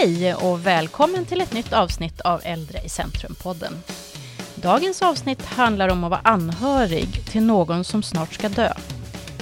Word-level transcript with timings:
Hej 0.00 0.34
och 0.34 0.66
välkommen 0.66 1.26
till 1.26 1.40
ett 1.40 1.52
nytt 1.52 1.72
avsnitt 1.72 2.20
av 2.20 2.40
Äldre 2.44 2.78
i 2.84 2.88
centrum-podden. 2.88 3.72
Dagens 4.54 5.02
avsnitt 5.02 5.44
handlar 5.44 5.88
om 5.88 6.04
att 6.04 6.10
vara 6.10 6.20
anhörig 6.24 7.26
till 7.26 7.42
någon 7.42 7.84
som 7.84 8.02
snart 8.02 8.34
ska 8.34 8.48
dö. 8.48 8.72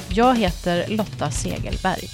Jag 0.09 0.37
heter 0.37 0.89
Lotta 0.89 1.31
Segelberg. 1.31 2.09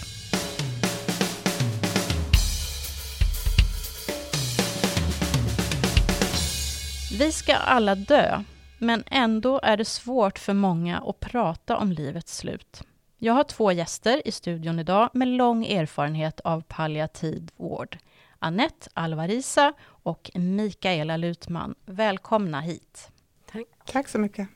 Vi 7.18 7.32
ska 7.32 7.54
alla 7.54 7.94
dö, 7.94 8.42
men 8.78 9.04
ändå 9.10 9.60
är 9.62 9.76
det 9.76 9.84
svårt 9.84 10.38
för 10.38 10.54
många 10.54 10.98
att 10.98 11.20
prata 11.20 11.76
om 11.76 11.92
livets 11.92 12.36
slut. 12.36 12.82
Jag 13.18 13.32
har 13.32 13.44
två 13.44 13.72
gäster 13.72 14.28
i 14.28 14.32
studion 14.32 14.78
idag 14.78 15.10
med 15.12 15.28
lång 15.28 15.66
erfarenhet 15.66 16.40
av 16.40 16.62
palliativ 16.68 17.50
vård. 17.56 17.98
Annette 18.42 18.90
Alvarisa 18.94 19.72
och 19.84 20.30
Mikaela 20.34 21.16
Lutman. 21.16 21.74
Välkomna 21.86 22.60
hit. 22.60 23.10
Tack. 23.52 23.66
Tack 23.86 24.08
så 24.08 24.18
mycket. 24.18 24.48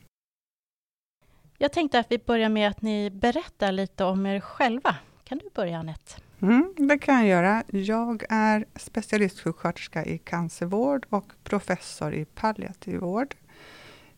Jag 1.57 1.73
tänkte 1.73 1.99
att 1.99 2.11
vi 2.11 2.17
börjar 2.17 2.49
med 2.49 2.69
att 2.69 2.81
ni 2.81 3.09
berättar 3.09 3.71
lite 3.71 4.03
om 4.03 4.25
er 4.25 4.39
själva. 4.39 4.95
Kan 5.23 5.37
du 5.37 5.49
börja 5.55 5.77
Annette? 5.77 6.13
Mm, 6.41 6.73
det 6.77 6.97
kan 6.99 7.15
jag 7.15 7.27
göra. 7.27 7.63
Jag 7.67 8.23
är 8.29 8.65
specialistsjuksköterska 8.75 10.05
i 10.05 10.17
cancervård 10.17 11.05
och 11.09 11.33
professor 11.43 12.13
i 12.13 12.25
palliativ 12.25 12.99
vård. 12.99 13.35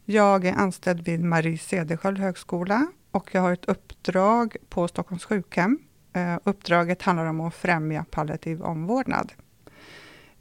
Jag 0.05 0.45
är 0.45 0.53
anställd 0.53 1.01
vid 1.01 1.23
Marie 1.23 1.57
Cederschiöld 1.57 2.17
högskola 2.17 2.87
och 3.11 3.29
jag 3.35 3.41
har 3.41 3.53
ett 3.53 3.65
uppdrag 3.65 4.55
på 4.69 4.87
Stockholms 4.87 5.25
sjukhem. 5.25 5.79
Uh, 6.17 6.37
uppdraget 6.43 7.01
handlar 7.01 7.25
om 7.25 7.41
att 7.41 7.55
främja 7.55 8.05
palliativ 8.11 8.61
omvårdnad. 8.61 9.33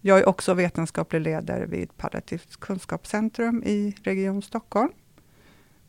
Jag 0.00 0.18
är 0.18 0.28
också 0.28 0.54
vetenskaplig 0.54 1.20
ledare 1.20 1.66
vid 1.66 1.96
Palliativt 1.96 2.60
kunskapscentrum 2.60 3.62
i 3.66 3.94
Region 4.02 4.42
Stockholm. 4.42 4.92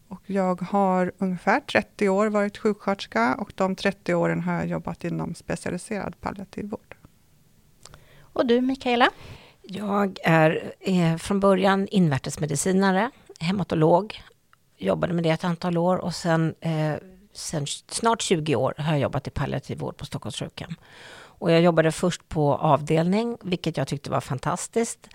Och 0.08 0.22
jag 0.26 0.62
har 0.62 1.12
ungefär 1.18 1.60
30 1.60 2.10
år 2.10 2.28
varit 2.28 2.58
sjuksköterska 2.58 3.36
och 3.36 3.52
de 3.56 3.76
30 3.76 4.14
åren 4.14 4.42
har 4.42 4.54
jag 4.54 4.68
jobbat 4.68 5.04
inom 5.04 5.36
specialiserad 5.36 6.22
palliativ 6.22 6.70
vård. 6.70 6.96
Och 8.22 8.46
du 8.46 8.62
Mikaela? 8.62 9.10
Jag 9.62 10.18
är 10.24 10.74
eh, 10.80 11.18
från 11.18 11.40
början 11.40 11.88
invärtesmedicinare, 11.88 13.12
hematolog, 13.40 14.22
jobbade 14.78 15.14
med 15.14 15.24
det 15.24 15.30
ett 15.30 15.44
antal 15.44 15.78
år 15.78 15.98
och 15.98 16.16
sen, 16.16 16.56
eh, 16.60 16.94
sen 17.34 17.68
snart 17.68 18.22
20 18.22 18.56
år 18.56 18.74
har 18.78 18.92
jag 18.92 19.00
jobbat 19.00 19.28
i 19.28 19.30
palliativ 19.30 19.78
vård 19.78 19.98
på 19.98 20.06
Stockholms 20.06 20.40
sjukhem. 20.40 20.72
Och 21.40 21.52
jag 21.52 21.62
jobbade 21.62 21.92
först 21.92 22.30
på 22.30 22.56
avdelning, 22.56 23.38
vilket 23.42 23.78
jag 23.78 23.88
tyckte 23.88 24.12
var 24.12 24.22
fantastiskt. 24.22 25.10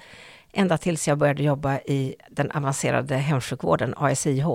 Ända 0.53 0.79
tills 0.79 1.09
jag 1.09 1.19
började 1.19 1.43
jobba 1.43 1.79
i 1.79 2.15
den 2.31 2.51
avancerade 2.51 3.17
hemsjukvården, 3.17 3.95
ASIH, 3.97 4.47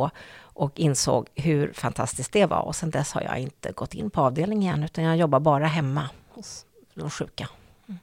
och 0.54 0.80
insåg 0.80 1.28
hur 1.36 1.74
fantastiskt 1.74 2.32
det 2.32 2.46
var. 2.46 2.62
Och 2.62 2.76
sen 2.76 2.90
dess 2.90 3.14
har 3.14 3.22
jag 3.22 3.40
inte 3.40 3.72
gått 3.72 3.94
in 3.94 4.10
på 4.10 4.22
avdelning 4.22 4.62
igen, 4.62 4.84
utan 4.84 5.04
jag 5.04 5.18
jobbar 5.18 5.40
bara 5.40 5.66
hemma 5.66 6.10
hos 6.30 6.66
de 6.94 7.10
sjuka. 7.10 7.50
Mm. 7.88 8.00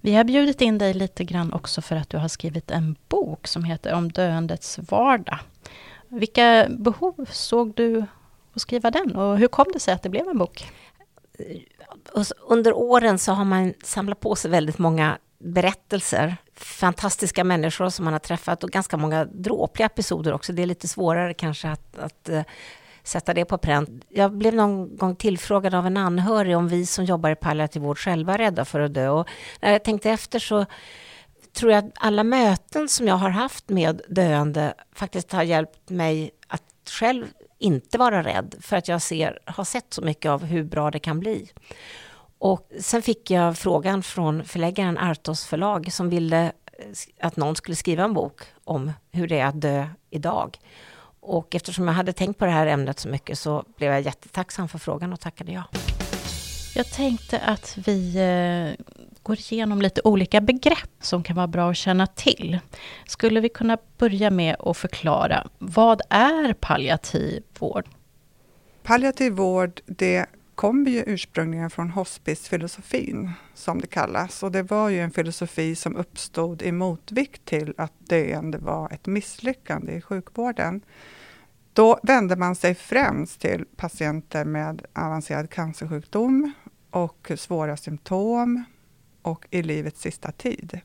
Vi 0.00 0.14
har 0.14 0.24
bjudit 0.24 0.60
in 0.60 0.78
dig 0.78 0.94
lite 0.94 1.24
grann 1.24 1.52
också 1.52 1.82
för 1.82 1.96
att 1.96 2.10
du 2.10 2.16
har 2.16 2.28
skrivit 2.28 2.70
en 2.70 2.96
bok 3.08 3.46
som 3.46 3.64
heter 3.64 3.94
Om 3.94 4.12
döendets 4.12 4.78
vardag. 4.78 5.38
Vilka 6.08 6.66
behov 6.70 7.26
såg 7.30 7.74
du 7.74 8.04
att 8.54 8.60
skriva 8.60 8.90
den 8.90 9.16
och 9.16 9.38
hur 9.38 9.48
kom 9.48 9.66
det 9.72 9.80
sig 9.80 9.94
att 9.94 10.02
det 10.02 10.08
blev 10.08 10.28
en 10.28 10.38
bok? 10.38 10.66
Under 12.40 12.72
åren 12.72 13.18
så 13.18 13.32
har 13.32 13.44
man 13.44 13.74
samlat 13.84 14.20
på 14.20 14.36
sig 14.36 14.50
väldigt 14.50 14.78
många 14.78 15.18
berättelser, 15.38 16.36
fantastiska 16.54 17.44
människor 17.44 17.88
som 17.88 18.04
man 18.04 18.14
har 18.14 18.20
träffat 18.20 18.64
och 18.64 18.70
ganska 18.70 18.96
många 18.96 19.24
dråpliga 19.24 19.86
episoder 19.86 20.32
också. 20.32 20.52
Det 20.52 20.62
är 20.62 20.66
lite 20.66 20.88
svårare 20.88 21.34
kanske 21.34 21.68
att, 21.68 21.98
att 21.98 22.28
eh, 22.28 22.42
sätta 23.02 23.34
det 23.34 23.44
på 23.44 23.58
pränt. 23.58 24.04
Jag 24.08 24.32
blev 24.32 24.54
någon 24.54 24.96
gång 24.96 25.16
tillfrågad 25.16 25.74
av 25.74 25.86
en 25.86 25.96
anhörig 25.96 26.56
om 26.56 26.68
vi 26.68 26.86
som 26.86 27.04
jobbar 27.04 27.30
i 27.30 27.34
palliativ 27.34 27.82
vård 27.82 27.98
själva 27.98 28.34
är 28.34 28.38
rädda 28.38 28.64
för 28.64 28.80
att 28.80 28.94
dö. 28.94 29.08
Och 29.08 29.28
när 29.60 29.72
jag 29.72 29.84
tänkte 29.84 30.10
efter 30.10 30.38
så 30.38 30.66
tror 31.52 31.72
jag 31.72 31.84
att 31.84 31.92
alla 31.94 32.24
möten 32.24 32.88
som 32.88 33.08
jag 33.08 33.16
har 33.16 33.30
haft 33.30 33.68
med 33.68 34.02
döende 34.08 34.74
faktiskt 34.94 35.32
har 35.32 35.42
hjälpt 35.42 35.90
mig 35.90 36.30
att 36.48 36.62
själv 36.90 37.26
inte 37.58 37.98
vara 37.98 38.22
rädd, 38.22 38.54
för 38.60 38.76
att 38.76 38.88
jag 38.88 39.02
ser, 39.02 39.38
har 39.44 39.64
sett 39.64 39.94
så 39.94 40.02
mycket 40.02 40.30
av 40.30 40.44
hur 40.44 40.64
bra 40.64 40.90
det 40.90 40.98
kan 40.98 41.20
bli. 41.20 41.50
Och 42.38 42.68
sen 42.80 43.02
fick 43.02 43.30
jag 43.30 43.58
frågan 43.58 44.02
från 44.02 44.44
förläggaren 44.44 44.98
Artos 44.98 45.44
förlag 45.44 45.92
som 45.92 46.08
ville 46.08 46.44
eh, 46.44 46.52
att 47.20 47.36
någon 47.36 47.56
skulle 47.56 47.76
skriva 47.76 48.04
en 48.04 48.14
bok 48.14 48.42
om 48.64 48.92
hur 49.12 49.28
det 49.28 49.38
är 49.38 49.46
att 49.46 49.60
dö 49.60 49.86
idag. 50.10 50.58
Och 51.20 51.54
eftersom 51.54 51.88
jag 51.88 51.94
hade 51.94 52.12
tänkt 52.12 52.38
på 52.38 52.44
det 52.44 52.50
här 52.50 52.66
ämnet 52.66 52.98
så 52.98 53.08
mycket 53.08 53.38
så 53.38 53.64
blev 53.76 53.92
jag 53.92 54.00
jättetacksam 54.00 54.68
för 54.68 54.78
frågan 54.78 55.12
och 55.12 55.20
tackade 55.20 55.52
ja. 55.52 55.64
Jag 56.76 56.86
tänkte 56.90 57.40
att 57.40 57.78
vi 57.86 58.16
eh, 58.16 58.84
går 59.22 59.38
igenom 59.38 59.82
lite 59.82 60.00
olika 60.04 60.40
begrepp 60.40 60.90
som 61.00 61.22
kan 61.22 61.36
vara 61.36 61.46
bra 61.46 61.70
att 61.70 61.76
känna 61.76 62.06
till. 62.06 62.58
Skulle 63.06 63.40
vi 63.40 63.48
kunna 63.48 63.78
börja 63.98 64.30
med 64.30 64.56
att 64.58 64.76
förklara, 64.76 65.48
vad 65.58 66.02
är 66.10 66.52
palliativ 66.52 67.42
vård? 67.58 67.88
Palliativ 68.82 69.32
vård, 69.32 69.80
det 69.86 70.26
kommer 70.54 70.90
ju 70.90 71.02
ursprungligen 71.06 71.70
från 71.70 71.90
hospicefilosofin, 71.90 73.32
som 73.54 73.80
det 73.80 73.86
kallas. 73.86 74.42
Och 74.42 74.52
det 74.52 74.62
var 74.62 74.88
ju 74.88 75.00
en 75.00 75.10
filosofi 75.10 75.74
som 75.74 75.96
uppstod 75.96 76.62
i 76.62 76.72
motvikt 76.72 77.44
till 77.44 77.74
att 77.76 77.92
döende 77.98 78.58
var 78.58 78.92
ett 78.92 79.06
misslyckande 79.06 79.92
i 79.92 80.00
sjukvården. 80.00 80.80
Då 81.72 82.00
vände 82.02 82.36
man 82.36 82.56
sig 82.56 82.74
främst 82.74 83.40
till 83.40 83.64
patienter 83.76 84.44
med 84.44 84.82
avancerad 84.92 85.50
cancersjukdom 85.50 86.52
och 86.94 87.32
svåra 87.36 87.76
symptom 87.76 88.64
och 89.22 89.46
i 89.50 89.62
livets 89.62 90.00
sista 90.00 90.32
tid. 90.32 90.80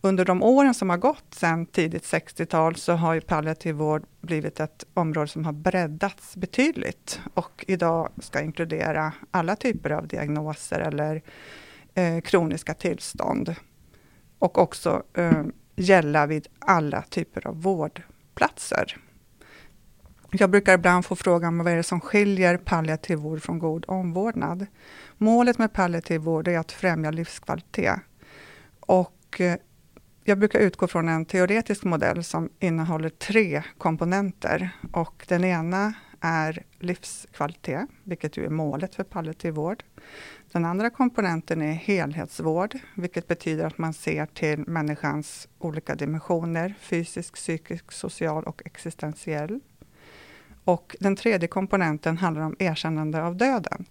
Under 0.00 0.24
de 0.24 0.42
åren 0.42 0.74
som 0.74 0.90
har 0.90 0.96
gått 0.96 1.34
sedan 1.34 1.66
tidigt 1.66 2.04
60-tal 2.04 2.76
så 2.76 2.92
har 2.92 3.14
ju 3.14 3.20
palliativ 3.20 3.74
vård 3.74 4.04
blivit 4.20 4.60
ett 4.60 4.84
område 4.94 5.28
som 5.28 5.44
har 5.44 5.52
breddats 5.52 6.36
betydligt 6.36 7.20
och 7.34 7.64
idag 7.68 8.12
ska 8.18 8.40
inkludera 8.40 9.12
alla 9.30 9.56
typer 9.56 9.90
av 9.90 10.08
diagnoser 10.08 10.80
eller 10.80 11.22
eh, 11.94 12.20
kroniska 12.20 12.74
tillstånd. 12.74 13.54
Och 14.38 14.58
också 14.58 15.02
eh, 15.14 15.42
gälla 15.76 16.26
vid 16.26 16.48
alla 16.58 17.02
typer 17.02 17.46
av 17.46 17.62
vårdplatser. 17.62 19.05
Jag 20.30 20.50
brukar 20.50 20.74
ibland 20.74 21.04
få 21.04 21.16
frågan 21.16 21.58
vad 21.58 21.72
är 21.72 21.76
det 21.76 21.82
som 21.82 22.00
skiljer 22.00 22.56
palliativ 22.56 23.18
vård 23.18 23.42
från 23.42 23.58
god 23.58 23.84
omvårdnad. 23.88 24.66
Målet 25.18 25.58
med 25.58 25.72
palliativ 25.72 26.20
vård 26.20 26.48
är 26.48 26.58
att 26.58 26.72
främja 26.72 27.10
livskvalitet. 27.10 28.00
Och 28.80 29.40
eh, 29.40 29.56
jag 30.24 30.38
brukar 30.38 30.58
utgå 30.58 30.86
från 30.86 31.08
en 31.08 31.24
teoretisk 31.24 31.84
modell 31.84 32.24
som 32.24 32.48
innehåller 32.58 33.08
tre 33.08 33.62
komponenter. 33.78 34.70
Och 34.92 35.24
den 35.28 35.44
ena 35.44 35.94
är 36.20 36.64
livskvalitet, 36.78 37.88
vilket 38.04 38.36
ju 38.36 38.44
är 38.44 38.50
målet 38.50 38.94
för 38.94 39.04
palliativ 39.04 39.54
vård. 39.54 39.84
Den 40.52 40.64
andra 40.64 40.90
komponenten 40.90 41.62
är 41.62 41.72
helhetsvård, 41.72 42.78
vilket 42.94 43.28
betyder 43.28 43.64
att 43.64 43.78
man 43.78 43.92
ser 43.92 44.26
till 44.26 44.64
människans 44.66 45.48
olika 45.58 45.94
dimensioner, 45.94 46.74
fysisk, 46.80 47.34
psykisk, 47.34 47.92
social 47.92 48.44
och 48.44 48.62
existentiell. 48.64 49.60
Och 50.66 50.96
den 51.00 51.16
tredje 51.16 51.48
komponenten 51.48 52.18
handlar 52.18 52.42
om 52.42 52.56
erkännande 52.58 53.22
av 53.22 53.36
döden. 53.36 53.84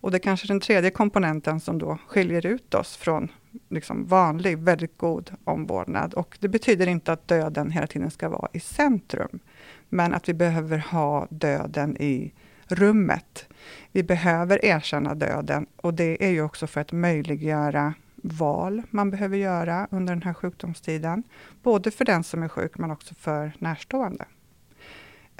Och 0.00 0.10
det 0.10 0.16
är 0.16 0.22
kanske 0.22 0.46
den 0.46 0.60
tredje 0.60 0.90
komponenten 0.90 1.60
som 1.60 1.78
då 1.78 1.98
skiljer 2.06 2.46
ut 2.46 2.74
oss 2.74 2.96
från 2.96 3.28
liksom 3.68 4.06
vanlig, 4.06 4.58
väldigt 4.58 4.98
god 4.98 5.30
omvårdnad. 5.44 6.14
Och 6.14 6.38
det 6.40 6.48
betyder 6.48 6.86
inte 6.86 7.12
att 7.12 7.28
döden 7.28 7.70
hela 7.70 7.86
tiden 7.86 8.10
ska 8.10 8.28
vara 8.28 8.48
i 8.52 8.60
centrum, 8.60 9.40
men 9.88 10.14
att 10.14 10.28
vi 10.28 10.34
behöver 10.34 10.78
ha 10.78 11.26
döden 11.30 11.96
i 11.96 12.32
rummet. 12.68 13.48
Vi 13.92 14.02
behöver 14.02 14.64
erkänna 14.64 15.14
döden 15.14 15.66
och 15.76 15.94
det 15.94 16.24
är 16.24 16.30
ju 16.30 16.42
också 16.42 16.66
för 16.66 16.80
att 16.80 16.92
möjliggöra 16.92 17.94
val 18.22 18.82
man 18.90 19.10
behöver 19.10 19.36
göra 19.36 19.88
under 19.90 20.14
den 20.14 20.22
här 20.22 20.34
sjukdomstiden. 20.34 21.22
Både 21.62 21.90
för 21.90 22.04
den 22.04 22.24
som 22.24 22.42
är 22.42 22.48
sjuk, 22.48 22.78
men 22.78 22.90
också 22.90 23.14
för 23.14 23.52
närstående. 23.58 24.24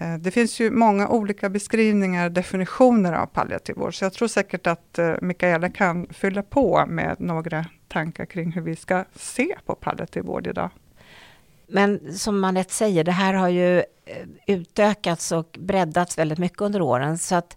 Eh, 0.00 0.14
det 0.14 0.30
finns 0.30 0.60
ju 0.60 0.70
många 0.70 1.08
olika 1.08 1.48
beskrivningar 1.48 2.30
definitioner 2.30 3.12
av 3.12 3.26
palliativ 3.26 3.76
vård, 3.76 3.98
så 3.98 4.04
jag 4.04 4.12
tror 4.12 4.28
säkert 4.28 4.66
att 4.66 4.98
eh, 4.98 5.14
Mikaela 5.20 5.70
kan 5.70 6.06
fylla 6.10 6.42
på 6.42 6.86
med 6.86 7.16
några 7.20 7.66
tankar 7.88 8.26
kring 8.26 8.52
hur 8.52 8.62
vi 8.62 8.76
ska 8.76 9.04
se 9.14 9.56
på 9.66 9.74
palliativ 9.74 10.22
vård 10.22 10.46
idag. 10.46 10.70
Men 11.66 12.18
som 12.18 12.40
Manette 12.40 12.74
säger, 12.74 13.04
det 13.04 13.12
här 13.12 13.34
har 13.34 13.48
ju 13.48 13.78
eh, 13.78 13.84
utökats 14.46 15.32
och 15.32 15.56
breddats 15.58 16.18
väldigt 16.18 16.38
mycket 16.38 16.60
under 16.60 16.82
åren, 16.82 17.18
så 17.18 17.34
att 17.34 17.56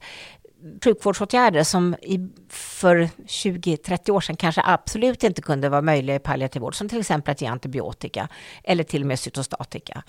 sjukvårdsåtgärder 0.84 1.64
som 1.64 1.96
i, 2.02 2.30
för 2.50 3.10
20-30 3.28 4.12
år 4.12 4.22
sedan 4.22 4.36
kanske 4.36 4.62
absolut 4.66 5.24
inte 5.24 5.42
kunde 5.42 5.70
vara 5.70 5.82
möjliga 5.82 6.16
i 6.16 6.20
palliativ 6.20 6.62
vård, 6.62 6.76
som 6.76 6.90
till 6.90 7.00
exempel 7.00 7.32
att 7.32 7.42
ge 7.42 7.48
antibiotika 7.48 8.30
eller 8.64 8.84
till 8.84 9.02
och 9.02 9.08
med 9.08 9.20
cytostatika. 9.20 10.04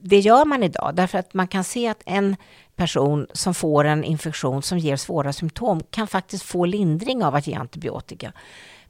Det 0.00 0.18
gör 0.18 0.44
man 0.44 0.62
idag 0.62 0.92
därför 0.94 1.18
att 1.18 1.34
man 1.34 1.48
kan 1.48 1.64
se 1.64 1.88
att 1.88 2.02
en 2.06 2.36
person 2.76 3.26
som 3.32 3.54
får 3.54 3.84
en 3.84 4.04
infektion 4.04 4.62
som 4.62 4.78
ger 4.78 4.96
svåra 4.96 5.32
symptom 5.32 5.82
kan 5.90 6.06
faktiskt 6.06 6.44
få 6.44 6.64
lindring 6.64 7.24
av 7.24 7.34
att 7.34 7.46
ge 7.46 7.54
antibiotika. 7.54 8.32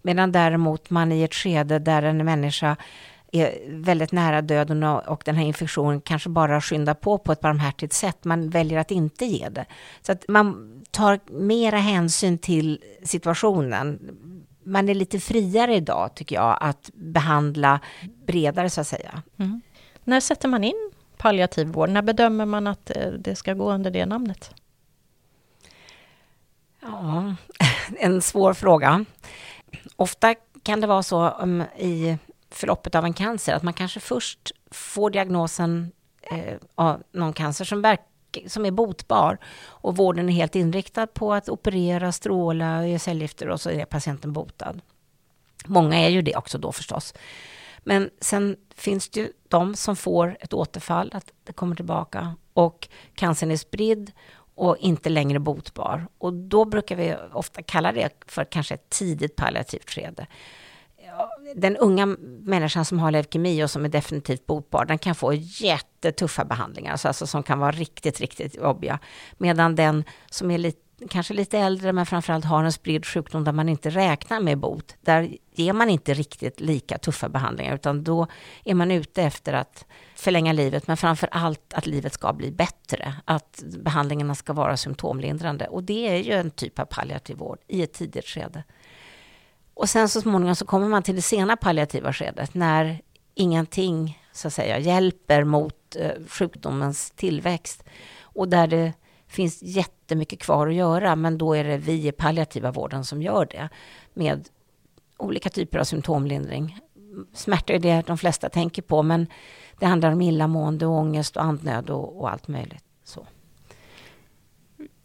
Medan 0.03 0.33
däremot 0.33 0.91
man 0.91 1.13
i 1.13 1.23
ett 1.23 1.35
skede 1.35 1.79
där 1.79 2.03
en 2.03 2.25
människa 2.25 2.77
är 3.33 3.59
väldigt 3.69 4.13
nära 4.13 4.43
döden 4.43 4.83
och 4.83 5.23
den 5.25 5.37
här 5.37 5.45
infektionen 5.45 6.01
kanske 6.01 6.29
bara 6.29 6.61
skyndar 6.61 6.95
på 6.95 7.19
på 7.19 7.33
ett 7.33 7.41
barmhärtigt 7.41 7.93
sätt. 7.93 8.25
Man 8.25 8.51
väljer 8.51 8.79
att 8.79 8.91
inte 8.91 9.25
ge 9.25 9.49
det. 9.49 9.67
Så 10.03 10.13
att 10.13 10.25
man 10.29 10.73
tar 10.91 11.21
mera 11.27 11.79
hänsyn 11.79 12.39
till 12.39 12.83
situationen. 13.03 14.01
Man 14.65 14.89
är 14.89 14.95
lite 14.95 15.21
friare 15.21 15.75
idag, 15.75 16.11
tycker 16.15 16.37
jag, 16.37 16.59
att 16.61 16.91
behandla 16.95 17.81
bredare, 18.27 18.71
så 18.71 18.81
att 18.81 18.87
säga. 18.87 19.23
Mm. 19.39 19.61
När 20.05 20.21
sätter 20.21 20.49
man 20.49 20.65
in 20.65 20.91
palliativ 21.19 21.67
vård? 21.67 21.89
När 21.89 22.03
bedömer 22.03 22.47
man 22.47 22.67
att 22.67 22.97
eh, 22.97 23.11
det 23.11 23.35
ska 23.35 23.55
gå 23.55 23.73
under 23.73 23.91
det 23.91 24.07
namnet? 24.07 24.55
Ja, 26.81 27.35
en 27.99 28.23
svår 28.23 28.55
fråga. 28.55 29.05
Ofta 29.97 30.35
kan 30.63 30.81
det 30.81 30.87
vara 30.87 31.03
så 31.03 31.31
um, 31.31 31.63
i 31.77 32.19
förloppet 32.51 32.95
av 32.95 33.05
en 33.05 33.15
cancer, 33.15 33.55
att 33.55 33.63
man 33.63 33.75
kanske 33.75 34.01
först 34.01 34.53
får 34.71 35.11
diagnosen 35.11 35.93
eh, 36.23 36.55
av 36.75 37.03
någon 37.13 37.33
cancer 37.33 37.65
som, 37.65 37.83
verk, 37.83 38.01
som 38.47 38.67
är 38.67 38.71
botbar 38.71 39.39
och 39.67 39.97
vården 39.97 40.29
är 40.29 40.33
helt 40.33 40.57
inriktad 40.57 41.07
på 41.07 41.35
att 41.35 41.49
operera, 41.49 42.13
stråla, 42.13 42.87
ge 42.87 42.99
cellgifter 42.99 43.49
och 43.49 43.61
så 43.61 43.71
är 43.71 43.85
patienten 43.85 44.33
botad. 44.33 44.81
Många 45.67 45.97
är 45.97 46.09
ju 46.09 46.23
det 46.23 46.37
också 46.37 46.59
då 46.59 46.73
förstås. 46.73 47.15
Men 47.79 48.11
sen 48.21 48.57
finns 48.75 49.09
det 49.09 49.21
ju 49.21 49.33
de 49.49 49.75
som 49.75 49.97
får 49.97 50.37
ett 50.41 50.53
återfall, 50.53 51.11
att 51.15 51.33
det 51.45 51.53
kommer 51.53 51.77
tillbaka 51.77 52.37
och 52.53 52.89
cancern 53.15 53.51
är 53.51 53.57
spridd 53.57 54.13
och 54.55 54.77
inte 54.79 55.09
längre 55.09 55.39
botbar. 55.39 56.07
Och 56.19 56.33
då 56.33 56.65
brukar 56.65 56.97
vi 56.97 57.17
ofta 57.33 57.63
kalla 57.63 57.93
det 57.93 58.11
för 58.27 58.45
kanske 58.45 58.75
ett 58.75 58.91
tidigt 58.91 59.37
palliativt 59.37 59.91
skede 59.91 60.27
den 61.55 61.77
unga 61.77 62.07
människan 62.43 62.85
som 62.85 62.99
har 62.99 63.11
leukemi 63.11 63.65
och 63.65 63.71
som 63.71 63.85
är 63.85 63.89
definitivt 63.89 64.47
botbar, 64.47 64.85
den 64.85 64.99
kan 64.99 65.15
få 65.15 65.33
jättetuffa 65.35 66.45
behandlingar, 66.45 66.93
alltså, 66.93 67.09
alltså 67.09 67.27
som 67.27 67.43
kan 67.43 67.59
vara 67.59 67.73
riktigt, 67.73 68.21
riktigt 68.21 68.55
jobbiga. 68.55 68.99
Medan 69.39 69.75
den 69.75 70.05
som 70.31 70.51
är 70.51 70.59
lite 70.59 70.88
kanske 71.11 71.35
lite 71.35 71.59
äldre, 71.59 71.93
men 71.93 72.07
framförallt 72.07 72.45
har 72.45 72.65
en 72.65 72.73
spridd 72.73 73.07
sjukdom 73.07 73.45
där 73.45 73.53
man 73.53 73.69
inte 73.69 73.91
räknar 73.91 74.41
med 74.41 74.59
bot, 74.59 74.97
där 75.01 75.37
ger 75.53 75.73
man 75.73 75.91
inte 75.91 76.15
riktigt 76.15 76.61
lika 76.61 76.99
tuffa 76.99 77.29
behandlingar, 77.29 77.75
utan 77.75 78.05
då 78.05 78.27
är 78.65 78.75
man 78.75 78.91
ute 78.91 79.23
efter 79.23 79.53
att 79.53 79.87
förlänga 80.15 80.53
livet, 80.53 80.87
men 80.87 80.97
framför 80.97 81.29
allt 81.33 81.75
att 81.75 81.87
livet 81.87 82.13
ska 82.13 82.33
bli 82.33 82.51
bättre, 82.51 83.15
att 83.25 83.63
behandlingarna 83.67 84.35
ska 84.35 84.53
vara 84.53 84.77
symptomlindrande. 84.77 85.69
Och 85.69 85.83
det 85.83 86.09
är 86.09 86.17
ju 86.17 86.33
en 86.33 86.51
typ 86.51 86.79
av 86.79 86.85
palliativ 86.85 87.37
vård 87.37 87.59
i 87.67 87.83
ett 87.83 87.93
tidigt 87.93 88.27
skede. 88.27 88.65
Och 89.75 89.91
sen 89.91 90.09
så 90.09 90.21
småningom 90.21 90.57
så 90.57 90.67
kommer 90.67 90.89
man 90.89 91.03
till 91.03 91.17
det 91.17 91.23
sena 91.23 91.57
palliativa 91.57 92.13
skedet 92.13 92.55
när 92.55 93.01
ingenting 93.35 94.23
så 94.33 94.49
att 94.49 94.55
säga 94.55 94.79
hjälper 94.79 95.45
mot 95.45 95.97
eh, 95.97 96.13
sjukdomens 96.29 97.11
tillväxt 97.11 97.85
och 98.21 98.49
där 98.49 98.67
det 98.67 98.93
finns 99.29 99.63
jättemycket 99.63 100.39
kvar 100.39 100.67
att 100.67 100.75
göra, 100.75 101.17
men 101.17 101.39
då 101.39 101.55
är 101.55 101.65
det 101.65 101.77
vi 101.77 102.09
i 102.09 102.13
palliativa 102.13 102.73
vården 102.73 103.05
som 103.05 103.23
gör 103.23 103.47
det 103.51 103.69
med 104.15 104.49
olika 105.17 105.49
typer 105.49 105.79
av 105.79 105.85
symptomlindring. 105.85 106.79
Smärta 107.33 107.73
är 107.73 107.79
det 107.79 108.03
de 108.07 108.19
flesta 108.19 108.49
tänker 108.49 108.83
på, 108.83 109.03
men 109.03 109.27
det 109.79 109.87
handlar 109.87 110.13
om 110.13 110.21
illamående, 110.21 110.87
ångest 110.87 111.37
och 111.37 111.45
andnöd 111.45 111.91
och, 111.91 112.21
och 112.21 112.31
allt 112.31 112.49
möjligt. 112.49 112.85
Så. 113.05 113.27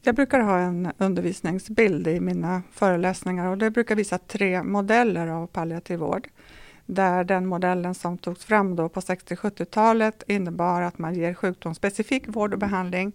Jag 0.02 0.16
brukar 0.16 0.40
ha 0.40 0.60
en 0.60 0.92
undervisningsbild 0.98 2.08
i 2.08 2.20
mina 2.20 2.62
föreläsningar 2.72 3.48
och 3.48 3.58
det 3.58 3.72
brukar 3.72 3.96
visa 3.96 4.18
tre 4.18 4.64
modeller 4.64 5.28
av 5.28 5.48
palliativ 5.48 6.00
vård. 6.00 6.28
Där 6.86 7.24
den 7.24 7.48
modellen 7.48 7.96
som 7.96 8.18
togs 8.18 8.46
fram 8.46 8.76
då 8.76 8.90
på 8.90 9.00
60-70-talet 9.00 10.24
innebar 10.28 10.82
att 10.82 10.98
man 10.98 11.16
ger 11.16 11.34
sjukdomsspecifik 11.34 12.24
vård 12.28 12.54
och 12.54 12.60
behandling, 12.60 13.12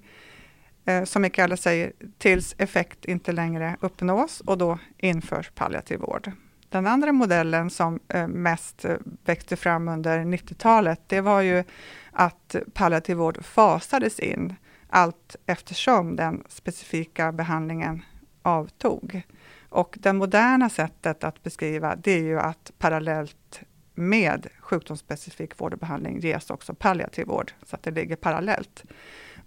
eh, 0.88 1.04
som 1.04 1.22
Mikaela 1.22 1.56
säger, 1.56 1.92
tills 2.18 2.54
effekt 2.58 3.04
inte 3.04 3.32
längre 3.32 3.76
uppnås 3.80 4.40
och 4.40 4.58
då 4.58 4.78
införs 4.98 5.50
palliativ 5.50 5.98
vård. 5.98 6.32
Den 6.68 6.86
andra 6.86 7.12
modellen 7.12 7.70
som 7.70 8.00
eh, 8.08 8.28
mest 8.28 8.84
eh, 8.84 8.96
växte 9.24 9.56
fram 9.56 9.88
under 9.88 10.18
90-talet, 10.18 11.00
det 11.06 11.20
var 11.20 11.40
ju 11.40 11.64
att 12.12 12.56
palliativ 12.72 13.16
vård 13.16 13.44
fasades 13.44 14.18
in 14.18 14.54
allt 14.88 15.36
eftersom 15.46 16.16
den 16.16 16.44
specifika 16.48 17.32
behandlingen 17.32 18.02
avtog. 18.42 19.22
Och 19.68 19.96
det 20.00 20.12
moderna 20.12 20.68
sättet 20.68 21.24
att 21.24 21.42
beskriva 21.42 21.96
det 21.96 22.12
är 22.12 22.22
ju 22.22 22.40
att 22.40 22.72
parallellt 22.78 23.60
med 23.94 24.46
sjukdomsspecifik 24.60 25.60
vård 25.60 25.72
och 25.72 25.78
behandling 25.78 26.20
ges 26.20 26.50
också 26.50 26.74
palliativ 26.74 27.26
vård, 27.26 27.52
så 27.66 27.76
att 27.76 27.82
det 27.82 27.90
ligger 27.90 28.16
parallellt. 28.16 28.84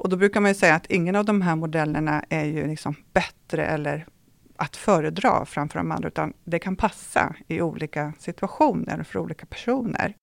Och 0.01 0.09
då 0.09 0.18
brukar 0.18 0.42
man 0.42 0.51
ju 0.51 0.56
säga 0.56 0.75
att 0.75 0.86
ingen 0.92 1.15
av 1.15 1.25
de 1.25 1.42
här 1.42 1.56
modellerna 1.56 2.24
är 2.30 2.45
ju 2.45 2.68
liksom 2.68 2.95
bättre 3.13 3.65
eller 3.65 4.06
att 4.56 4.75
föredra 4.75 5.45
framför 5.45 5.80
de 5.80 5.92
andra, 5.92 6.07
utan 6.07 6.33
det 6.44 6.59
kan 6.59 6.75
passa 6.75 7.36
i 7.48 7.62
olika 7.62 8.13
situationer 8.19 9.00
och 9.00 9.07
för 9.07 9.19
olika 9.19 9.45
personer. 9.45 10.13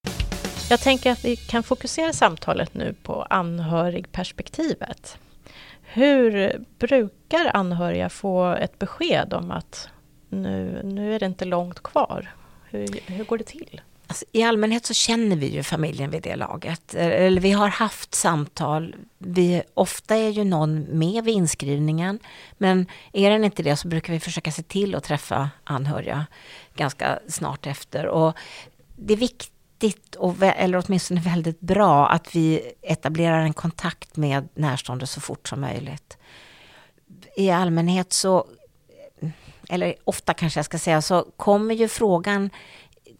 Jag 0.69 0.79
tänker 0.79 1.11
att 1.11 1.25
vi 1.25 1.35
kan 1.35 1.63
fokusera 1.63 2.13
samtalet 2.13 2.73
nu 2.73 2.95
på 3.03 3.21
anhörigperspektivet. 3.21 5.17
Hur 5.81 6.55
brukar 6.79 7.51
anhöriga 7.53 8.09
få 8.09 8.45
ett 8.45 8.79
besked 8.79 9.33
om 9.33 9.51
att 9.51 9.89
nu, 10.29 10.81
nu 10.83 11.15
är 11.15 11.19
det 11.19 11.25
inte 11.25 11.45
långt 11.45 11.83
kvar? 11.83 12.31
Hur, 12.69 13.11
hur 13.11 13.23
går 13.23 13.37
det 13.37 13.47
till? 13.47 13.81
Alltså, 14.09 14.25
I 14.31 14.43
allmänhet 14.43 14.85
så 14.85 14.93
känner 14.93 15.35
vi 15.35 15.47
ju 15.47 15.63
familjen 15.63 16.09
vid 16.09 16.23
det 16.23 16.35
laget. 16.35 16.95
Eh, 16.95 17.07
eller 17.07 17.41
vi 17.41 17.51
har 17.51 17.67
haft 17.67 18.15
samtal. 18.15 18.95
Vi, 19.17 19.61
ofta 19.73 20.15
är 20.15 20.29
ju 20.29 20.43
någon 20.43 20.81
med 20.81 21.23
vid 21.23 21.35
inskrivningen. 21.35 22.19
Men 22.57 22.85
är 23.13 23.29
den 23.29 23.43
inte 23.43 23.63
det 23.63 23.75
så 23.75 23.87
brukar 23.87 24.13
vi 24.13 24.19
försöka 24.19 24.51
se 24.51 24.63
till 24.63 24.95
att 24.95 25.03
träffa 25.03 25.49
anhöriga 25.63 26.25
ganska 26.75 27.19
snart 27.27 27.67
efter. 27.67 28.05
Och 28.05 28.37
det 28.95 29.13
är 29.13 29.17
viktigt 29.17 30.15
och, 30.15 30.35
eller 30.41 30.83
åtminstone 30.85 31.21
väldigt 31.21 31.59
bra, 31.59 32.07
att 32.07 32.35
vi 32.35 32.71
etablerar 32.81 33.39
en 33.39 33.53
kontakt 33.53 34.17
med 34.17 34.49
närstående 34.53 35.07
så 35.07 35.21
fort 35.21 35.47
som 35.47 35.61
möjligt. 35.61 36.17
I 37.35 37.49
allmänhet 37.49 38.13
så, 38.13 38.45
eller 39.69 39.95
ofta 40.03 40.33
kanske 40.33 40.57
jag 40.57 40.65
ska 40.65 40.79
säga, 40.79 41.01
så 41.01 41.25
kommer 41.37 41.75
ju 41.75 41.87
frågan 41.87 42.49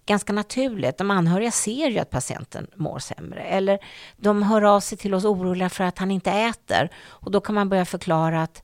ganska 0.09 0.33
naturligt. 0.33 0.97
De 0.97 1.11
anhöriga 1.11 1.51
ser 1.51 1.89
ju 1.89 1.99
att 1.99 2.09
patienten 2.09 2.67
mår 2.75 2.99
sämre. 2.99 3.41
Eller 3.41 3.79
de 4.17 4.43
hör 4.43 4.61
av 4.61 4.79
sig 4.79 4.97
till 4.97 5.13
oss 5.13 5.25
oroliga 5.25 5.69
för 5.69 5.83
att 5.83 5.97
han 5.97 6.11
inte 6.11 6.31
äter. 6.31 6.89
Och 6.97 7.31
då 7.31 7.41
kan 7.41 7.55
man 7.55 7.69
börja 7.69 7.85
förklara 7.85 8.43
att 8.43 8.63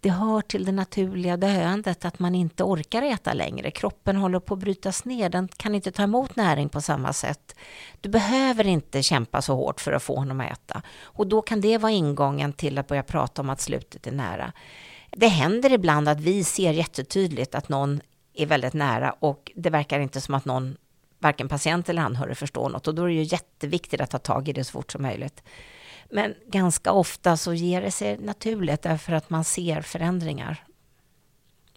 det 0.00 0.10
hör 0.10 0.40
till 0.40 0.64
det 0.64 0.72
naturliga 0.72 1.36
döendet 1.36 2.04
att 2.04 2.18
man 2.18 2.34
inte 2.34 2.64
orkar 2.64 3.02
äta 3.02 3.32
längre. 3.32 3.70
Kroppen 3.70 4.16
håller 4.16 4.40
på 4.40 4.54
att 4.54 4.60
brytas 4.60 5.04
ner, 5.04 5.28
den 5.28 5.48
kan 5.48 5.74
inte 5.74 5.92
ta 5.92 6.02
emot 6.02 6.36
näring 6.36 6.68
på 6.68 6.80
samma 6.80 7.12
sätt. 7.12 7.56
Du 8.00 8.08
behöver 8.08 8.66
inte 8.66 9.02
kämpa 9.02 9.42
så 9.42 9.54
hårt 9.54 9.80
för 9.80 9.92
att 9.92 10.02
få 10.02 10.16
honom 10.16 10.40
att 10.40 10.52
äta. 10.52 10.82
Och 11.02 11.26
då 11.26 11.42
kan 11.42 11.60
det 11.60 11.78
vara 11.78 11.92
ingången 11.92 12.52
till 12.52 12.78
att 12.78 12.88
börja 12.88 13.02
prata 13.02 13.42
om 13.42 13.50
att 13.50 13.60
slutet 13.60 14.06
är 14.06 14.12
nära. 14.12 14.52
Det 15.10 15.28
händer 15.28 15.72
ibland 15.72 16.08
att 16.08 16.20
vi 16.20 16.44
ser 16.44 16.72
jättetydligt 16.72 17.54
att 17.54 17.68
någon 17.68 18.00
är 18.34 18.46
väldigt 18.46 18.74
nära 18.74 19.14
och 19.18 19.52
det 19.54 19.70
verkar 19.70 20.00
inte 20.00 20.20
som 20.20 20.34
att 20.34 20.44
någon, 20.44 20.76
varken 21.20 21.48
patient 21.48 21.88
eller 21.88 22.02
anhörig, 22.02 22.36
förstår 22.36 22.68
något. 22.68 22.88
Och 22.88 22.94
då 22.94 23.02
är 23.02 23.06
det 23.06 23.14
ju 23.14 23.22
jätteviktigt 23.22 24.00
att 24.00 24.10
ta 24.10 24.18
tag 24.18 24.48
i 24.48 24.52
det 24.52 24.64
så 24.64 24.72
fort 24.72 24.92
som 24.92 25.02
möjligt. 25.02 25.42
Men 26.10 26.34
ganska 26.46 26.92
ofta 26.92 27.36
så 27.36 27.54
ger 27.54 27.82
det 27.82 27.90
sig 27.90 28.18
naturligt 28.18 28.82
därför 28.82 29.12
att 29.12 29.30
man 29.30 29.44
ser 29.44 29.82
förändringar. 29.82 30.64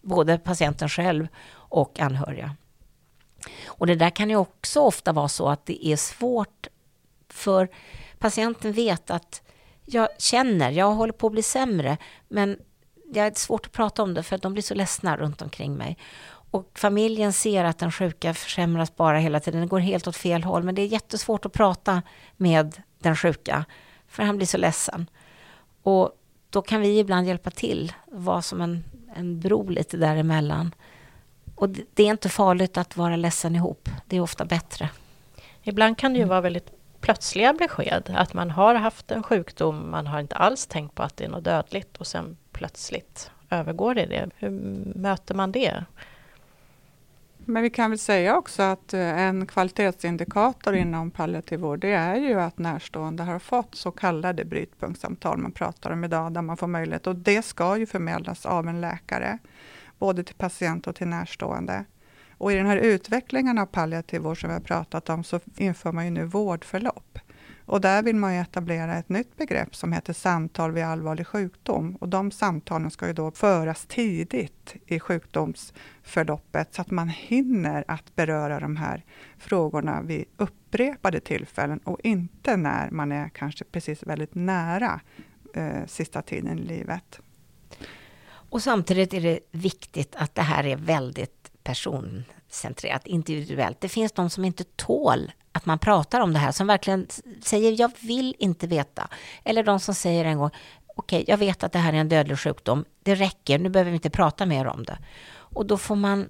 Både 0.02 0.38
patienten 0.38 0.88
själv 0.88 1.28
och 1.52 2.00
anhöriga. 2.00 2.56
Och 3.66 3.86
det 3.86 3.94
där 3.94 4.10
kan 4.10 4.30
ju 4.30 4.36
också 4.36 4.80
ofta 4.80 5.12
vara 5.12 5.28
så 5.28 5.48
att 5.48 5.66
det 5.66 5.86
är 5.86 5.96
svårt 5.96 6.66
för 7.28 7.68
patienten 8.18 8.72
vet 8.72 9.10
att 9.10 9.42
jag 9.84 10.08
känner, 10.18 10.70
jag 10.70 10.92
håller 10.92 11.12
på 11.12 11.26
att 11.26 11.32
bli 11.32 11.42
sämre, 11.42 11.96
men 12.28 12.58
det 13.04 13.20
är 13.20 13.32
svårt 13.34 13.66
att 13.66 13.72
prata 13.72 14.02
om 14.02 14.14
det 14.14 14.22
för 14.22 14.36
att 14.36 14.42
de 14.42 14.52
blir 14.52 14.62
så 14.62 14.74
ledsna 14.74 15.16
runt 15.16 15.42
omkring 15.42 15.74
mig. 15.74 15.98
Och 16.54 16.70
familjen 16.74 17.32
ser 17.32 17.64
att 17.64 17.78
den 17.78 17.92
sjuka 17.92 18.34
försämras 18.34 18.96
bara 18.96 19.18
hela 19.18 19.40
tiden, 19.40 19.60
det 19.60 19.66
går 19.66 19.78
helt 19.78 20.06
åt 20.06 20.16
fel 20.16 20.44
håll, 20.44 20.62
men 20.62 20.74
det 20.74 20.82
är 20.82 20.86
jättesvårt 20.86 21.46
att 21.46 21.52
prata 21.52 22.02
med 22.36 22.82
den 22.98 23.16
sjuka 23.16 23.64
för 24.08 24.22
han 24.22 24.36
blir 24.36 24.46
så 24.46 24.58
ledsen. 24.58 25.06
Och 25.82 26.10
då 26.50 26.62
kan 26.62 26.80
vi 26.80 26.98
ibland 26.98 27.26
hjälpa 27.26 27.50
till, 27.50 27.92
vara 28.06 28.42
som 28.42 28.60
en, 28.60 28.84
en 29.16 29.40
bro 29.40 29.68
lite 29.68 29.96
däremellan. 29.96 30.74
Och 31.54 31.68
det, 31.68 31.82
det 31.94 32.02
är 32.02 32.10
inte 32.10 32.28
farligt 32.28 32.76
att 32.76 32.96
vara 32.96 33.16
ledsen 33.16 33.56
ihop, 33.56 33.88
det 34.06 34.16
är 34.16 34.20
ofta 34.20 34.44
bättre. 34.44 34.88
Ibland 35.62 35.98
kan 35.98 36.12
det 36.12 36.18
ju 36.18 36.24
vara 36.24 36.40
väldigt 36.40 36.72
plötsliga 37.00 37.52
besked, 37.52 38.14
att 38.16 38.34
man 38.34 38.50
har 38.50 38.74
haft 38.74 39.10
en 39.10 39.22
sjukdom, 39.22 39.90
man 39.90 40.06
har 40.06 40.20
inte 40.20 40.36
alls 40.36 40.66
tänkt 40.66 40.94
på 40.94 41.02
att 41.02 41.16
det 41.16 41.24
är 41.24 41.28
något 41.28 41.44
dödligt 41.44 41.96
och 41.96 42.06
sen 42.06 42.36
plötsligt 42.52 43.30
övergår 43.50 43.94
det 43.94 44.02
i 44.02 44.06
det. 44.06 44.30
Hur 44.36 44.50
möter 44.94 45.34
man 45.34 45.52
det? 45.52 45.84
Men 47.46 47.62
vi 47.62 47.70
kan 47.70 47.90
väl 47.90 47.98
säga 47.98 48.36
också 48.36 48.62
att 48.62 48.94
eh, 48.94 49.18
en 49.18 49.46
kvalitetsindikator 49.46 50.74
inom 50.74 51.10
palliativ 51.10 51.60
vård, 51.60 51.80
det 51.80 51.92
är 51.92 52.16
ju 52.16 52.40
att 52.40 52.58
närstående 52.58 53.22
har 53.22 53.38
fått 53.38 53.74
så 53.74 53.90
kallade 53.90 54.44
brytpunktssamtal 54.44 55.38
man 55.38 55.52
pratar 55.52 55.90
om 55.90 56.04
idag, 56.04 56.32
där 56.32 56.42
man 56.42 56.56
får 56.56 56.66
möjlighet, 56.66 57.06
och 57.06 57.16
det 57.16 57.42
ska 57.42 57.76
ju 57.76 57.86
förmedlas 57.86 58.46
av 58.46 58.68
en 58.68 58.80
läkare, 58.80 59.38
både 59.98 60.24
till 60.24 60.34
patient 60.34 60.86
och 60.86 60.96
till 60.96 61.08
närstående. 61.08 61.84
Och 62.38 62.52
i 62.52 62.54
den 62.54 62.66
här 62.66 62.76
utvecklingen 62.76 63.58
av 63.58 63.66
palliativ 63.66 64.20
vård 64.20 64.40
som 64.40 64.48
vi 64.50 64.54
har 64.54 64.60
pratat 64.60 65.08
om, 65.08 65.24
så 65.24 65.40
inför 65.56 65.92
man 65.92 66.04
ju 66.04 66.10
nu 66.10 66.24
vårdförlopp. 66.24 67.18
Och 67.66 67.80
där 67.80 68.02
vill 68.02 68.16
man 68.16 68.34
ju 68.34 68.40
etablera 68.40 68.98
ett 68.98 69.08
nytt 69.08 69.36
begrepp 69.36 69.76
som 69.76 69.92
heter 69.92 70.12
samtal 70.12 70.72
vid 70.72 70.84
allvarlig 70.84 71.26
sjukdom. 71.26 71.96
Och 71.96 72.08
de 72.08 72.30
samtalen 72.30 72.90
ska 72.90 73.06
ju 73.06 73.12
då 73.12 73.30
föras 73.30 73.86
tidigt 73.86 74.74
i 74.86 75.00
sjukdomsförloppet 75.00 76.74
så 76.74 76.80
att 76.80 76.90
man 76.90 77.08
hinner 77.08 77.84
att 77.88 78.16
beröra 78.16 78.60
de 78.60 78.76
här 78.76 79.04
frågorna 79.38 80.02
vid 80.02 80.24
upprepade 80.36 81.20
tillfällen 81.20 81.78
och 81.78 82.00
inte 82.02 82.56
när 82.56 82.90
man 82.90 83.12
är 83.12 83.28
kanske 83.28 83.64
precis 83.64 84.02
väldigt 84.02 84.34
nära 84.34 85.00
eh, 85.54 85.86
sista 85.86 86.22
tiden 86.22 86.58
i 86.58 86.62
livet. 86.62 87.20
Och 88.54 88.62
samtidigt 88.62 89.14
är 89.14 89.20
det 89.20 89.38
viktigt 89.50 90.16
att 90.16 90.34
det 90.34 90.42
här 90.42 90.66
är 90.66 90.76
väldigt 90.76 91.43
personcentrerat, 91.64 93.06
individuellt. 93.06 93.80
Det 93.80 93.88
finns 93.88 94.12
de 94.12 94.30
som 94.30 94.44
inte 94.44 94.64
tål 94.64 95.32
att 95.52 95.66
man 95.66 95.78
pratar 95.78 96.20
om 96.20 96.32
det 96.32 96.38
här, 96.38 96.52
som 96.52 96.66
verkligen 96.66 97.06
säger 97.42 97.80
jag 97.80 97.90
vill 98.00 98.34
inte 98.38 98.66
veta. 98.66 99.08
Eller 99.44 99.62
de 99.62 99.80
som 99.80 99.94
säger 99.94 100.24
en 100.24 100.38
gång, 100.38 100.50
okej, 100.86 101.22
okay, 101.22 101.24
jag 101.32 101.38
vet 101.38 101.64
att 101.64 101.72
det 101.72 101.78
här 101.78 101.92
är 101.92 101.96
en 101.96 102.08
dödlig 102.08 102.38
sjukdom, 102.38 102.84
det 103.02 103.14
räcker, 103.14 103.58
nu 103.58 103.68
behöver 103.68 103.90
vi 103.90 103.94
inte 103.94 104.10
prata 104.10 104.46
mer 104.46 104.66
om 104.66 104.84
det. 104.84 104.98
Och 105.30 105.66
då 105.66 105.78
får 105.78 105.96
man 105.96 106.28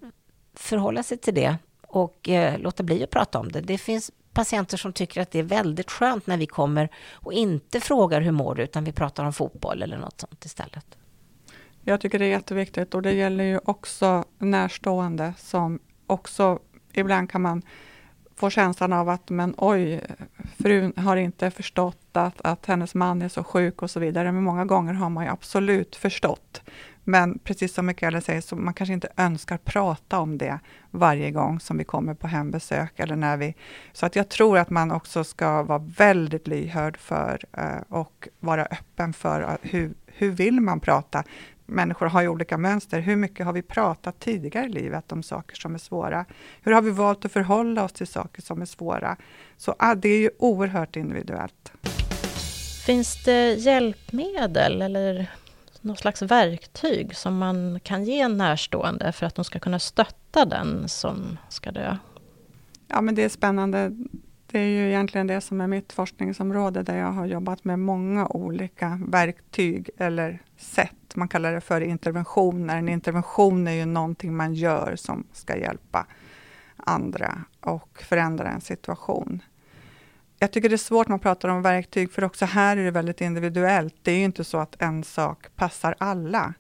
förhålla 0.55 1.03
sig 1.03 1.19
till 1.19 1.35
det 1.35 1.57
och 1.83 2.29
eh, 2.29 2.59
låta 2.59 2.83
bli 2.83 3.05
att 3.05 3.11
prata 3.11 3.39
om 3.39 3.53
det. 3.53 3.61
Det 3.61 3.79
finns 3.79 4.11
patienter 4.33 4.77
som 4.77 4.93
tycker 4.93 5.21
att 5.21 5.31
det 5.31 5.39
är 5.39 5.43
väldigt 5.43 5.91
skönt 5.91 6.27
när 6.27 6.37
vi 6.37 6.47
kommer 6.47 6.89
och 7.13 7.33
inte 7.33 7.81
frågar 7.81 8.21
hur 8.21 8.33
mår 8.33 8.55
du, 8.55 8.63
utan 8.63 8.85
vi 8.85 8.93
pratar 8.93 9.25
om 9.25 9.33
fotboll 9.33 9.83
eller 9.83 9.99
något 9.99 10.21
sånt 10.21 10.45
istället. 10.45 10.87
Jag 11.87 12.01
tycker 12.01 12.19
det 12.19 12.25
är 12.25 12.31
jätteviktigt 12.31 12.95
och 12.95 13.03
det 13.03 13.13
gäller 13.13 13.45
ju 13.45 13.59
också 13.65 14.25
närstående 14.39 15.35
som 15.39 15.79
också 16.07 16.59
ibland 16.93 17.31
kan 17.31 17.43
man 17.43 17.63
få 18.37 18.51
känslan 18.51 18.93
av 18.93 19.09
att 19.09 19.31
men 19.31 19.55
oj, 19.59 20.01
frun 20.59 20.93
har 20.97 21.17
inte 21.17 21.51
förstått 21.51 22.09
att, 22.13 22.41
att 22.41 22.67
hennes 22.67 22.95
man 22.95 23.23
är 23.23 23.29
så 23.29 23.45
sjuk 23.45 23.83
och 23.83 23.91
så 23.91 24.01
vidare. 24.01 24.33
Men 24.33 24.43
många 24.43 24.65
gånger 24.65 24.93
har 24.93 25.11
man 25.11 25.25
ju 25.25 25.31
absolut 25.31 25.97
förstått. 25.97 26.63
Men 27.05 27.39
precis 27.39 27.75
som 27.75 27.87
Mikaela 27.87 28.21
säger, 28.21 28.41
så 28.41 28.57
man 28.57 28.75
kanske 28.75 28.95
inte 28.95 29.09
önskar 29.17 29.59
prata 29.59 30.19
om 30.19 30.39
det 30.39 30.59
varje 30.91 31.31
gång 31.31 31.61
som 31.61 31.79
vi 31.79 31.85
kommer 31.85 32.15
på 32.15 32.27
hembesök 32.27 32.93
eller 33.01 33.17
när 33.17 33.37
vi... 33.37 33.55
Så 33.93 34.07
att 34.07 34.17
jag 34.17 34.29
tror 34.29 34.59
att 34.59 34.71
man 34.71 34.91
också 34.91 35.25
ska 35.25 35.63
vara 35.63 35.79
väldigt 35.79 36.47
lyhörd 36.47 36.97
för 36.97 37.45
eh, 37.53 37.83
och 37.89 38.29
vara 38.41 38.65
öppen 38.65 39.13
för 39.13 39.43
eh, 39.43 39.57
hur, 39.63 39.95
hur 40.07 40.31
vill 40.31 40.61
man 40.61 40.81
prata? 40.81 41.25
Människor 41.67 42.07
har 42.07 42.23
ju 42.23 42.29
olika 42.29 42.59
mönster. 42.59 43.01
Hur 43.01 43.17
mycket 43.17 43.47
har 43.47 43.53
vi 43.53 43.63
pratat 43.63 44.21
tidigare 44.21 44.67
i 44.67 44.69
livet 44.69 45.13
om 45.13 45.23
saker 45.23 45.57
som 45.57 45.75
är 45.75 45.79
svåra? 45.79 46.25
Hur 46.63 46.73
har 46.73 46.83
vi 46.83 46.91
valt 46.91 47.25
att 47.25 47.33
förhålla 47.33 47.85
oss 47.85 47.93
till 47.93 48.07
saker 48.07 48.43
som 48.43 48.63
är 48.63 48.67
svåra? 48.67 49.17
Så 49.57 49.75
ah, 49.79 49.95
det 49.95 50.09
är 50.09 50.19
ju 50.19 50.31
oerhört 50.39 50.97
individuellt. 50.97 51.73
Finns 52.87 53.25
det 53.25 53.55
hjälpmedel 53.55 54.83
eller 54.83 55.31
något 55.81 55.99
slags 55.99 56.23
verktyg 56.23 57.17
som 57.17 57.39
man 57.39 57.81
kan 57.81 58.05
ge 58.05 58.21
en 58.21 58.37
närstående 58.37 59.13
för 59.13 59.27
att 59.27 59.35
de 59.35 59.45
ska 59.45 59.59
kunna 59.59 59.79
stötta 59.79 60.45
den 60.45 60.89
som 60.89 61.39
ska 61.49 61.73
dö? 61.73 61.97
Ja, 62.89 63.01
men 63.01 63.15
det 63.15 63.25
är 63.25 63.29
spännande. 63.29 63.91
Det 64.47 64.59
är 64.59 64.67
ju 64.67 64.89
egentligen 64.89 65.27
det 65.27 65.41
som 65.41 65.61
är 65.61 65.67
mitt 65.67 65.93
forskningsområde, 65.93 66.83
där 66.83 66.97
jag 66.97 67.13
har 67.13 67.27
jobbat 67.27 67.65
med 67.65 67.79
många 67.79 68.27
olika 68.27 69.01
verktyg 69.09 69.91
eller 69.97 70.43
sätt. 70.57 71.04
Man 71.15 71.29
kallar 71.29 71.53
det 71.53 71.61
för 71.61 71.81
interventioner. 71.81 72.77
En 72.77 72.89
intervention 72.89 73.67
är 73.67 73.73
ju 73.73 73.85
någonting 73.85 74.37
man 74.37 74.55
gör 74.55 74.97
som 74.97 75.27
ska 75.33 75.57
hjälpa 75.57 76.07
andra 76.77 77.45
och 77.61 78.03
förändra 78.03 78.49
en 78.49 78.61
situation. 78.61 79.43
Jag 80.39 80.53
tycker 80.53 80.69
det 80.69 80.75
är 80.75 80.77
svårt 80.77 81.09
när 81.09 81.13
man 81.13 81.21
pratar 81.21 81.49
om 81.49 81.63
verktyg, 81.63 82.13
för 82.13 82.25
också 82.25 82.45
här 82.45 82.77
är 82.77 82.85
det 82.85 82.91
väldigt 82.91 83.21
individuellt. 83.21 83.95
Det 84.03 84.13
är 84.13 84.17
ju 84.17 84.25
inte 84.25 84.45
så 84.45 84.59
att 84.59 84.83
en 84.83 85.05
sak 85.05 85.47
passar 85.57 85.95
alla. 85.99 86.55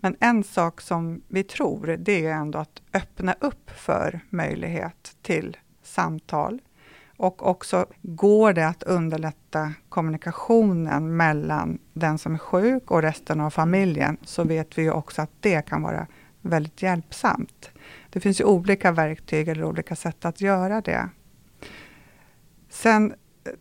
Men 0.00 0.16
en 0.20 0.44
sak 0.44 0.80
som 0.80 1.22
vi 1.28 1.44
tror, 1.44 1.86
det 1.86 2.26
är 2.26 2.32
ändå 2.32 2.58
att 2.58 2.82
öppna 2.92 3.34
upp 3.40 3.70
för 3.70 4.20
möjlighet 4.30 5.16
till 5.22 5.56
samtal, 5.82 6.60
och 7.20 7.46
också 7.46 7.86
går 8.02 8.52
det 8.52 8.68
att 8.68 8.82
underlätta 8.82 9.72
kommunikationen 9.88 11.16
mellan 11.16 11.78
den 11.92 12.18
som 12.18 12.34
är 12.34 12.38
sjuk 12.38 12.90
och 12.90 13.02
resten 13.02 13.40
av 13.40 13.50
familjen, 13.50 14.16
så 14.22 14.44
vet 14.44 14.78
vi 14.78 14.82
ju 14.82 14.90
också 14.90 15.22
att 15.22 15.30
det 15.40 15.62
kan 15.62 15.82
vara 15.82 16.06
väldigt 16.40 16.82
hjälpsamt. 16.82 17.70
Det 18.10 18.20
finns 18.20 18.40
ju 18.40 18.44
olika 18.44 18.92
verktyg 18.92 19.48
eller 19.48 19.64
olika 19.64 19.96
sätt 19.96 20.24
att 20.24 20.40
göra 20.40 20.80
det. 20.80 21.08
Sen 22.68 23.14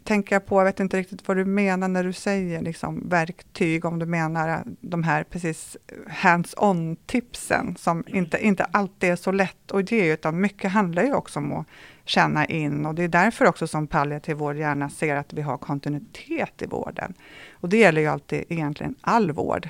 tänker 0.04 0.36
jag 0.36 0.46
på, 0.46 0.60
jag 0.60 0.66
vet 0.66 0.80
inte 0.80 0.98
riktigt 0.98 1.28
vad 1.28 1.38
du 1.38 1.46
menar 1.46 1.88
när 1.88 2.04
du 2.04 2.14
säger 2.14 2.62
liksom 2.62 3.10
verktyg, 3.10 3.86
om 3.86 4.00
du 4.00 4.06
menar 4.06 4.64
de 4.82 5.04
här 5.04 5.24
precis 5.24 5.78
hands-on 6.08 6.96
tipsen, 7.06 7.76
som 7.80 8.04
inte, 8.08 8.46
inte 8.46 8.64
alltid 8.64 9.10
är 9.10 9.16
så 9.16 9.32
lätt 9.32 9.72
att 9.72 9.92
ge, 9.92 10.14
utan 10.14 10.42
mycket 10.42 10.72
handlar 10.72 11.04
ju 11.04 11.14
också 11.14 11.40
om 11.40 11.54
att 11.54 11.68
känna 12.06 12.46
in 12.46 12.86
och 12.86 12.96
det 12.96 13.04
är 13.04 13.08
därför 13.08 13.46
också 13.46 13.68
som 13.68 13.88
palliativ 13.88 14.38
vård 14.38 14.56
gärna 14.56 14.90
ser 14.90 15.16
att 15.16 15.34
vi 15.34 15.42
har 15.42 15.58
kontinuitet 15.58 16.62
i 16.62 16.66
vården. 16.66 17.14
Och 17.52 17.70
det 17.70 17.78
gäller 17.78 18.02
ju 18.02 18.08
alltid 18.08 18.44
egentligen 18.50 18.96
all 19.02 19.32
vård, 19.32 19.70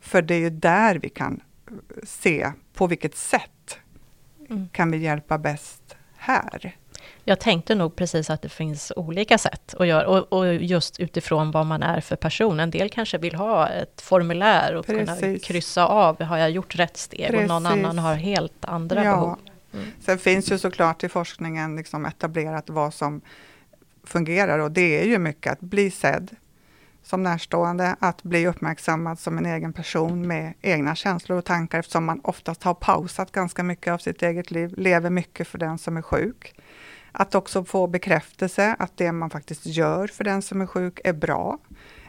för 0.00 0.22
det 0.22 0.34
är 0.34 0.40
ju 0.40 0.50
där 0.50 0.94
vi 0.94 1.08
kan 1.08 1.40
se 2.02 2.52
på 2.74 2.86
vilket 2.86 3.16
sätt 3.16 3.78
mm. 4.50 4.68
kan 4.72 4.90
vi 4.90 4.96
hjälpa 4.98 5.38
bäst 5.38 5.96
här. 6.16 6.76
Jag 7.24 7.40
tänkte 7.40 7.74
nog 7.74 7.96
precis 7.96 8.30
att 8.30 8.42
det 8.42 8.48
finns 8.48 8.92
olika 8.96 9.38
sätt 9.38 9.74
att 9.78 9.86
göra, 9.86 10.06
och, 10.06 10.32
och 10.32 10.54
just 10.54 11.00
utifrån 11.00 11.50
vad 11.50 11.66
man 11.66 11.82
är 11.82 12.00
för 12.00 12.16
person. 12.16 12.60
En 12.60 12.70
del 12.70 12.90
kanske 12.90 13.18
vill 13.18 13.34
ha 13.34 13.68
ett 13.68 14.00
formulär 14.00 14.74
och 14.74 14.86
precis. 14.86 15.20
kunna 15.20 15.38
kryssa 15.38 15.86
av, 15.86 16.22
har 16.22 16.38
jag 16.38 16.50
gjort 16.50 16.74
rätt 16.76 16.96
steg? 16.96 17.30
Precis. 17.30 17.40
Och 17.40 17.48
någon 17.48 17.66
annan 17.66 17.98
har 17.98 18.14
helt 18.14 18.64
andra 18.64 19.04
ja. 19.04 19.10
behov. 19.10 19.38
Mm. 19.72 19.86
Sen 20.00 20.18
finns 20.18 20.52
ju 20.52 20.58
såklart 20.58 21.04
i 21.04 21.08
forskningen 21.08 21.76
liksom 21.76 22.06
etablerat 22.06 22.70
vad 22.70 22.94
som 22.94 23.20
fungerar 24.04 24.58
och 24.58 24.72
det 24.72 25.00
är 25.00 25.04
ju 25.04 25.18
mycket 25.18 25.52
att 25.52 25.60
bli 25.60 25.90
sedd 25.90 26.36
som 27.02 27.22
närstående, 27.22 27.96
att 27.98 28.22
bli 28.22 28.46
uppmärksammad 28.46 29.18
som 29.18 29.38
en 29.38 29.46
egen 29.46 29.72
person 29.72 30.26
med 30.26 30.54
egna 30.62 30.94
känslor 30.94 31.38
och 31.38 31.44
tankar 31.44 31.78
eftersom 31.78 32.04
man 32.04 32.20
oftast 32.24 32.62
har 32.62 32.74
pausat 32.74 33.32
ganska 33.32 33.62
mycket 33.62 33.92
av 33.92 33.98
sitt 33.98 34.22
eget 34.22 34.50
liv, 34.50 34.74
lever 34.76 35.10
mycket 35.10 35.48
för 35.48 35.58
den 35.58 35.78
som 35.78 35.96
är 35.96 36.02
sjuk. 36.02 36.54
Att 37.12 37.34
också 37.34 37.64
få 37.64 37.86
bekräftelse 37.86 38.76
att 38.78 38.96
det 38.96 39.12
man 39.12 39.30
faktiskt 39.30 39.66
gör 39.66 40.06
för 40.06 40.24
den 40.24 40.42
som 40.42 40.60
är 40.60 40.66
sjuk 40.66 41.00
är 41.04 41.12
bra. 41.12 41.58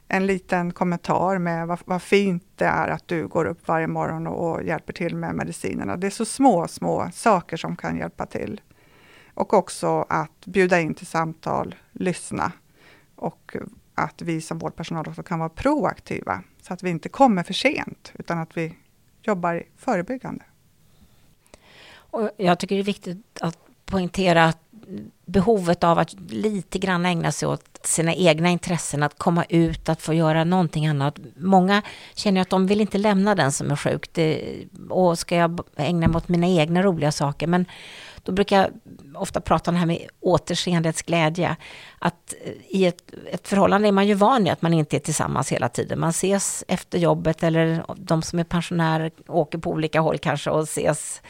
En 0.07 0.27
liten 0.27 0.73
kommentar 0.73 1.37
med 1.37 1.67
vad, 1.67 1.79
vad 1.85 2.01
fint 2.01 2.43
det 2.55 2.65
är 2.65 2.87
att 2.87 3.07
du 3.07 3.27
går 3.27 3.45
upp 3.45 3.67
varje 3.67 3.87
morgon 3.87 4.27
och, 4.27 4.51
och 4.51 4.63
hjälper 4.63 4.93
till 4.93 5.15
med 5.15 5.35
medicinerna. 5.35 5.97
Det 5.97 6.07
är 6.07 6.11
så 6.11 6.25
små, 6.25 6.67
små 6.67 7.09
saker 7.13 7.57
som 7.57 7.75
kan 7.75 7.97
hjälpa 7.97 8.25
till. 8.25 8.61
Och 9.33 9.53
också 9.53 10.05
att 10.09 10.45
bjuda 10.45 10.79
in 10.79 10.93
till 10.93 11.07
samtal, 11.07 11.75
lyssna 11.91 12.51
och 13.15 13.55
att 13.95 14.21
vi 14.21 14.41
som 14.41 14.59
vårdpersonal 14.59 15.07
också 15.07 15.23
kan 15.23 15.39
vara 15.39 15.49
proaktiva 15.49 16.43
så 16.61 16.73
att 16.73 16.83
vi 16.83 16.89
inte 16.89 17.09
kommer 17.09 17.43
för 17.43 17.53
sent 17.53 18.11
utan 18.15 18.37
att 18.39 18.57
vi 18.57 18.75
jobbar 19.21 19.63
förebyggande. 19.77 20.43
Och 21.91 22.29
jag 22.37 22.59
tycker 22.59 22.75
det 22.75 22.81
är 22.81 22.83
viktigt 22.83 23.41
att 23.41 23.57
poängtera 23.85 24.45
att 24.45 24.57
behovet 25.29 25.83
av 25.83 25.99
att 25.99 26.15
lite 26.29 26.79
grann 26.79 27.05
ägna 27.05 27.31
sig 27.31 27.47
åt 27.47 27.79
sina 27.83 28.13
egna 28.13 28.49
intressen, 28.49 29.03
att 29.03 29.17
komma 29.17 29.45
ut, 29.49 29.89
att 29.89 30.01
få 30.01 30.13
göra 30.13 30.43
någonting 30.43 30.87
annat. 30.87 31.19
Många 31.37 31.81
känner 32.15 32.41
att 32.41 32.49
de 32.49 32.67
vill 32.67 32.81
inte 32.81 32.97
lämna 32.97 33.35
den 33.35 33.51
som 33.51 33.71
är 33.71 33.75
sjuk. 33.75 34.13
Det, 34.13 34.55
och 34.89 35.19
ska 35.19 35.35
jag 35.35 35.61
ägna 35.75 36.07
mig 36.07 36.17
åt 36.17 36.27
mina 36.27 36.47
egna 36.47 36.83
roliga 36.83 37.11
saker? 37.11 37.47
Men 37.47 37.65
då 38.23 38.31
brukar 38.31 38.57
jag 38.57 38.71
ofta 39.21 39.41
prata 39.41 39.71
om 39.71 39.75
det 39.75 39.79
här 39.79 39.87
med 39.87 40.07
återseendets 40.19 41.01
glädje. 41.01 41.55
Att 41.99 42.33
eh, 42.43 42.51
i 42.67 42.85
ett, 42.85 43.13
ett 43.31 43.47
förhållande 43.47 43.87
är 43.87 43.91
man 43.91 44.07
ju 44.07 44.13
van 44.13 44.43
vid 44.43 44.53
att 44.53 44.61
man 44.61 44.73
inte 44.73 44.97
är 44.97 44.99
tillsammans 44.99 45.51
hela 45.51 45.69
tiden. 45.69 45.99
Man 45.99 46.09
ses 46.09 46.63
efter 46.67 46.99
jobbet 46.99 47.43
eller 47.43 47.83
de 47.97 48.21
som 48.21 48.39
är 48.39 48.43
pensionärer 48.43 49.11
åker 49.27 49.57
på 49.57 49.69
olika 49.71 50.01
håll 50.01 50.17
kanske 50.17 50.49
och 50.49 50.63
ses 50.63 51.21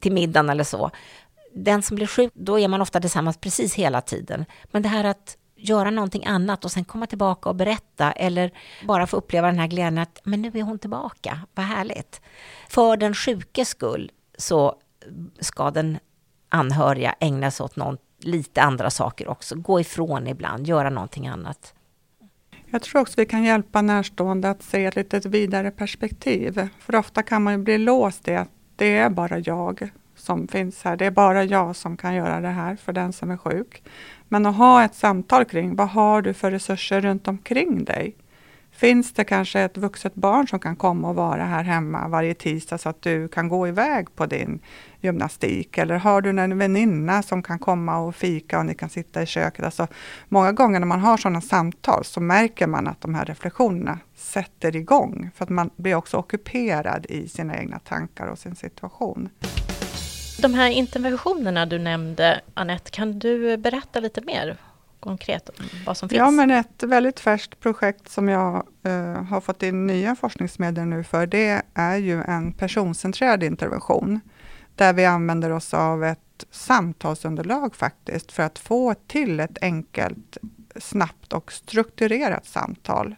till 0.00 0.12
middagen 0.12 0.50
eller 0.50 0.64
så. 0.64 0.90
Den 1.54 1.82
som 1.82 1.94
blir 1.94 2.06
sjuk, 2.06 2.32
då 2.34 2.58
är 2.58 2.68
man 2.68 2.80
ofta 2.80 3.00
tillsammans 3.00 3.36
precis 3.36 3.74
hela 3.74 4.00
tiden. 4.00 4.44
Men 4.70 4.82
det 4.82 4.88
här 4.88 5.04
att 5.04 5.36
göra 5.56 5.90
någonting 5.90 6.24
annat 6.24 6.64
och 6.64 6.72
sen 6.72 6.84
komma 6.84 7.06
tillbaka 7.06 7.48
och 7.48 7.54
berätta 7.54 8.12
eller 8.12 8.50
bara 8.86 9.06
få 9.06 9.16
uppleva 9.16 9.46
den 9.46 9.58
här 9.58 9.66
glädjen 9.66 9.98
att 9.98 10.20
men 10.24 10.42
nu 10.42 10.50
är 10.54 10.62
hon 10.62 10.78
tillbaka, 10.78 11.40
vad 11.54 11.66
härligt. 11.66 12.20
För 12.68 12.96
den 12.96 13.14
sjukes 13.14 13.68
skull 13.68 14.10
så 14.38 14.76
ska 15.40 15.70
den 15.70 15.98
anhöriga 16.48 17.14
ägna 17.20 17.50
sig 17.50 17.64
åt 17.64 17.76
någon, 17.76 17.98
lite 18.18 18.62
andra 18.62 18.90
saker 18.90 19.28
också. 19.28 19.56
Gå 19.56 19.80
ifrån 19.80 20.26
ibland, 20.26 20.66
göra 20.66 20.90
någonting 20.90 21.28
annat. 21.28 21.74
Jag 22.70 22.82
tror 22.82 23.00
också 23.00 23.14
vi 23.16 23.26
kan 23.26 23.44
hjälpa 23.44 23.82
närstående 23.82 24.50
att 24.50 24.62
se 24.62 24.84
ett 24.84 24.96
lite 24.96 25.28
vidare 25.28 25.70
perspektiv. 25.70 26.68
För 26.78 26.96
ofta 26.96 27.22
kan 27.22 27.42
man 27.42 27.52
ju 27.52 27.58
bli 27.58 27.78
låst 27.78 28.28
i 28.28 28.34
att 28.34 28.48
det 28.76 28.96
är 28.96 29.10
bara 29.10 29.38
jag 29.38 29.90
som 30.22 30.48
finns 30.48 30.82
här. 30.84 30.96
Det 30.96 31.06
är 31.06 31.10
bara 31.10 31.44
jag 31.44 31.76
som 31.76 31.96
kan 31.96 32.14
göra 32.14 32.40
det 32.40 32.48
här 32.48 32.76
för 32.76 32.92
den 32.92 33.12
som 33.12 33.30
är 33.30 33.36
sjuk. 33.36 33.82
Men 34.28 34.46
att 34.46 34.56
ha 34.56 34.84
ett 34.84 34.94
samtal 34.94 35.44
kring 35.44 35.76
vad 35.76 35.88
har 35.88 36.22
du 36.22 36.34
för 36.34 36.50
resurser 36.50 37.00
runt 37.00 37.28
omkring 37.28 37.84
dig? 37.84 38.16
Finns 38.72 39.12
det 39.12 39.24
kanske 39.24 39.60
ett 39.60 39.76
vuxet 39.76 40.14
barn 40.14 40.48
som 40.48 40.58
kan 40.58 40.76
komma 40.76 41.08
och 41.08 41.14
vara 41.14 41.44
här 41.44 41.64
hemma 41.64 42.08
varje 42.08 42.34
tisdag 42.34 42.78
så 42.78 42.88
att 42.88 43.02
du 43.02 43.28
kan 43.28 43.48
gå 43.48 43.68
iväg 43.68 44.14
på 44.16 44.26
din 44.26 44.60
gymnastik? 45.00 45.78
Eller 45.78 45.94
har 45.94 46.20
du 46.20 46.30
en 46.30 46.58
väninna 46.58 47.22
som 47.22 47.42
kan 47.42 47.58
komma 47.58 47.98
och 47.98 48.14
fika 48.14 48.58
och 48.58 48.66
ni 48.66 48.74
kan 48.74 48.88
sitta 48.88 49.22
i 49.22 49.26
köket? 49.26 49.64
Alltså, 49.64 49.86
många 50.28 50.52
gånger 50.52 50.80
när 50.80 50.86
man 50.86 51.00
har 51.00 51.16
sådana 51.16 51.40
samtal 51.40 52.04
så 52.04 52.20
märker 52.20 52.66
man 52.66 52.88
att 52.88 53.00
de 53.00 53.14
här 53.14 53.24
reflektionerna 53.24 53.98
sätter 54.14 54.76
igång. 54.76 55.30
För 55.34 55.44
att 55.44 55.50
man 55.50 55.70
blir 55.76 55.94
också 55.94 56.16
ockuperad 56.16 57.06
i 57.08 57.28
sina 57.28 57.58
egna 57.58 57.78
tankar 57.78 58.26
och 58.26 58.38
sin 58.38 58.56
situation. 58.56 59.28
De 60.38 60.54
här 60.54 60.70
interventionerna 60.70 61.66
du 61.66 61.78
nämnde, 61.78 62.40
Annette, 62.54 62.90
kan 62.90 63.18
du 63.18 63.56
berätta 63.56 64.00
lite 64.00 64.20
mer 64.20 64.56
konkret 65.00 65.48
om 65.48 65.54
vad 65.86 65.96
som 65.96 66.08
finns? 66.08 66.18
Ja, 66.18 66.30
men 66.30 66.50
ett 66.50 66.82
väldigt 66.82 67.20
färskt 67.20 67.60
projekt 67.60 68.08
som 68.08 68.28
jag 68.28 68.66
uh, 68.86 69.22
har 69.22 69.40
fått 69.40 69.62
in 69.62 69.86
nya 69.86 70.16
forskningsmedel 70.16 70.84
nu 70.84 71.04
för, 71.04 71.26
det 71.26 71.62
är 71.74 71.96
ju 71.96 72.22
en 72.22 72.52
personcentrerad 72.52 73.42
intervention, 73.42 74.20
där 74.74 74.92
vi 74.92 75.04
använder 75.04 75.50
oss 75.50 75.74
av 75.74 76.04
ett 76.04 76.44
samtalsunderlag 76.50 77.76
faktiskt, 77.76 78.32
för 78.32 78.42
att 78.42 78.58
få 78.58 78.94
till 79.06 79.40
ett 79.40 79.58
enkelt, 79.60 80.38
snabbt 80.76 81.32
och 81.32 81.52
strukturerat 81.52 82.46
samtal. 82.46 83.14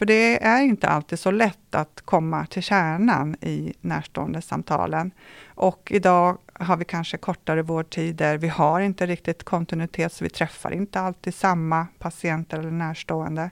För 0.00 0.06
det 0.06 0.44
är 0.44 0.62
inte 0.62 0.88
alltid 0.88 1.18
så 1.18 1.30
lätt 1.30 1.74
att 1.74 2.00
komma 2.04 2.46
till 2.46 2.62
kärnan 2.62 3.36
i 3.40 3.74
närstående 3.80 4.42
samtalen. 4.42 5.10
Och 5.46 5.92
idag 5.94 6.38
har 6.52 6.76
vi 6.76 6.84
kanske 6.84 7.16
kortare 7.16 7.62
vårdtider. 7.62 8.38
Vi 8.38 8.48
har 8.48 8.80
inte 8.80 9.06
riktigt 9.06 9.44
kontinuitet, 9.44 10.12
så 10.12 10.24
vi 10.24 10.30
träffar 10.30 10.70
inte 10.70 11.00
alltid 11.00 11.34
samma 11.34 11.86
patienter 11.98 12.58
eller 12.58 12.70
närstående. 12.70 13.50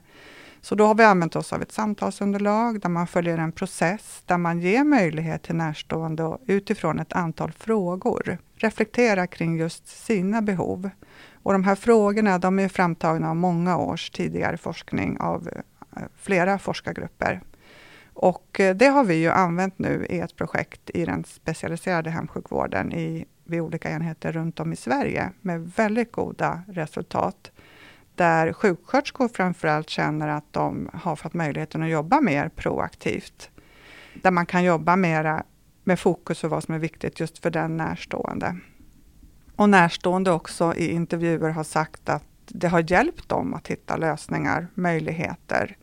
Så 0.61 0.75
då 0.75 0.85
har 0.85 0.95
vi 0.95 1.03
använt 1.03 1.35
oss 1.35 1.53
av 1.53 1.61
ett 1.61 1.71
samtalsunderlag 1.71 2.81
där 2.81 2.89
man 2.89 3.07
följer 3.07 3.37
en 3.37 3.51
process, 3.51 4.23
där 4.25 4.37
man 4.37 4.59
ger 4.59 4.83
möjlighet 4.83 5.43
till 5.43 5.55
närstående 5.55 6.37
utifrån 6.45 6.99
ett 6.99 7.13
antal 7.13 7.51
frågor 7.51 8.37
reflektera 8.55 9.27
kring 9.27 9.57
just 9.57 9.87
sina 9.87 10.41
behov. 10.41 10.89
Och 11.43 11.53
de 11.53 11.63
här 11.63 11.75
frågorna 11.75 12.37
de 12.37 12.59
är 12.59 12.67
framtagna 12.67 13.29
av 13.29 13.35
många 13.35 13.77
års 13.77 14.09
tidigare 14.09 14.57
forskning 14.57 15.19
av 15.19 15.49
flera 16.15 16.59
forskargrupper. 16.59 17.41
Och 18.13 18.59
eh, 18.59 18.75
det 18.75 18.87
har 18.87 19.03
vi 19.03 19.15
ju 19.15 19.29
använt 19.29 19.79
nu 19.79 20.05
i 20.09 20.19
ett 20.19 20.35
projekt 20.35 20.89
i 20.93 21.05
den 21.05 21.23
specialiserade 21.23 22.09
hemsjukvården 22.09 22.93
i, 22.93 23.25
vid 23.43 23.61
olika 23.61 23.89
enheter 23.89 24.31
runt 24.31 24.59
om 24.59 24.73
i 24.73 24.75
Sverige 24.75 25.31
med 25.41 25.71
väldigt 25.75 26.11
goda 26.11 26.61
resultat. 26.67 27.51
Där 28.15 28.53
sjuksköterskor 28.53 29.27
framförallt 29.27 29.89
känner 29.89 30.27
att 30.27 30.53
de 30.53 30.89
har 30.93 31.15
fått 31.15 31.33
möjligheten 31.33 31.83
att 31.83 31.89
jobba 31.89 32.21
mer 32.21 32.49
proaktivt. 32.49 33.49
Där 34.21 34.31
man 34.31 34.45
kan 34.45 34.63
jobba 34.63 34.95
mera 34.95 35.43
med 35.83 35.99
fokus 35.99 36.41
på 36.41 36.47
vad 36.47 36.63
som 36.63 36.75
är 36.75 36.79
viktigt 36.79 37.19
just 37.19 37.39
för 37.39 37.49
den 37.49 37.77
närstående. 37.77 38.57
Och 39.55 39.69
närstående 39.69 40.31
också 40.31 40.75
i 40.75 40.91
intervjuer 40.91 41.49
har 41.49 41.63
sagt 41.63 42.09
att 42.09 42.28
det 42.49 42.67
har 42.67 42.91
hjälpt 42.91 43.29
dem 43.29 43.53
att 43.53 43.67
hitta 43.67 43.97
lösningar, 43.97 44.67
möjligheter 44.73 45.77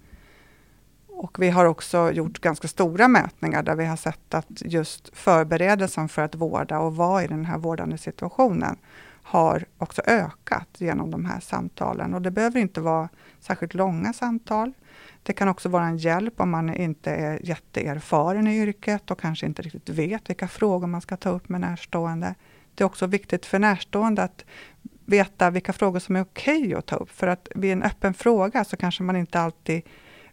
och 1.16 1.38
vi 1.38 1.50
har 1.50 1.64
också 1.64 2.10
gjort 2.10 2.38
ganska 2.38 2.68
stora 2.68 3.08
mätningar 3.08 3.62
där 3.62 3.74
vi 3.74 3.84
har 3.84 3.96
sett 3.96 4.34
att 4.34 4.46
just 4.48 5.16
förberedelsen 5.16 6.08
för 6.08 6.22
att 6.22 6.34
vårda 6.34 6.78
och 6.78 6.96
vara 6.96 7.24
i 7.24 7.26
den 7.26 7.44
här 7.44 7.58
vårdande 7.58 7.98
situationen 7.98 8.76
har 9.22 9.64
också 9.78 10.02
ökat 10.06 10.68
genom 10.78 11.10
de 11.10 11.24
här 11.24 11.40
samtalen. 11.40 12.14
Och 12.14 12.22
det 12.22 12.30
behöver 12.30 12.60
inte 12.60 12.80
vara 12.80 13.08
särskilt 13.40 13.74
långa 13.74 14.12
samtal. 14.12 14.72
Det 15.22 15.32
kan 15.32 15.48
också 15.48 15.68
vara 15.68 15.84
en 15.84 15.98
hjälp 15.98 16.40
om 16.40 16.50
man 16.50 16.74
inte 16.74 17.10
är 17.10 17.46
jätteerfaren 17.46 18.46
i 18.46 18.58
yrket 18.58 19.10
och 19.10 19.20
kanske 19.20 19.46
inte 19.46 19.62
riktigt 19.62 19.88
vet 19.88 20.30
vilka 20.30 20.48
frågor 20.48 20.86
man 20.86 21.00
ska 21.00 21.16
ta 21.16 21.30
upp 21.30 21.48
med 21.48 21.60
närstående. 21.60 22.34
Det 22.74 22.84
är 22.84 22.86
också 22.86 23.06
viktigt 23.06 23.46
för 23.46 23.58
närstående 23.58 24.22
att 24.22 24.44
veta 25.06 25.50
vilka 25.50 25.72
frågor 25.72 25.98
som 25.98 26.16
är 26.16 26.22
okej 26.22 26.58
okay 26.58 26.74
att 26.74 26.86
ta 26.86 26.96
upp. 26.96 27.10
För 27.10 27.26
att 27.26 27.48
vid 27.54 27.72
en 27.72 27.82
öppen 27.82 28.14
fråga 28.14 28.64
så 28.64 28.76
kanske 28.76 29.02
man 29.02 29.16
inte 29.16 29.40
alltid 29.40 29.82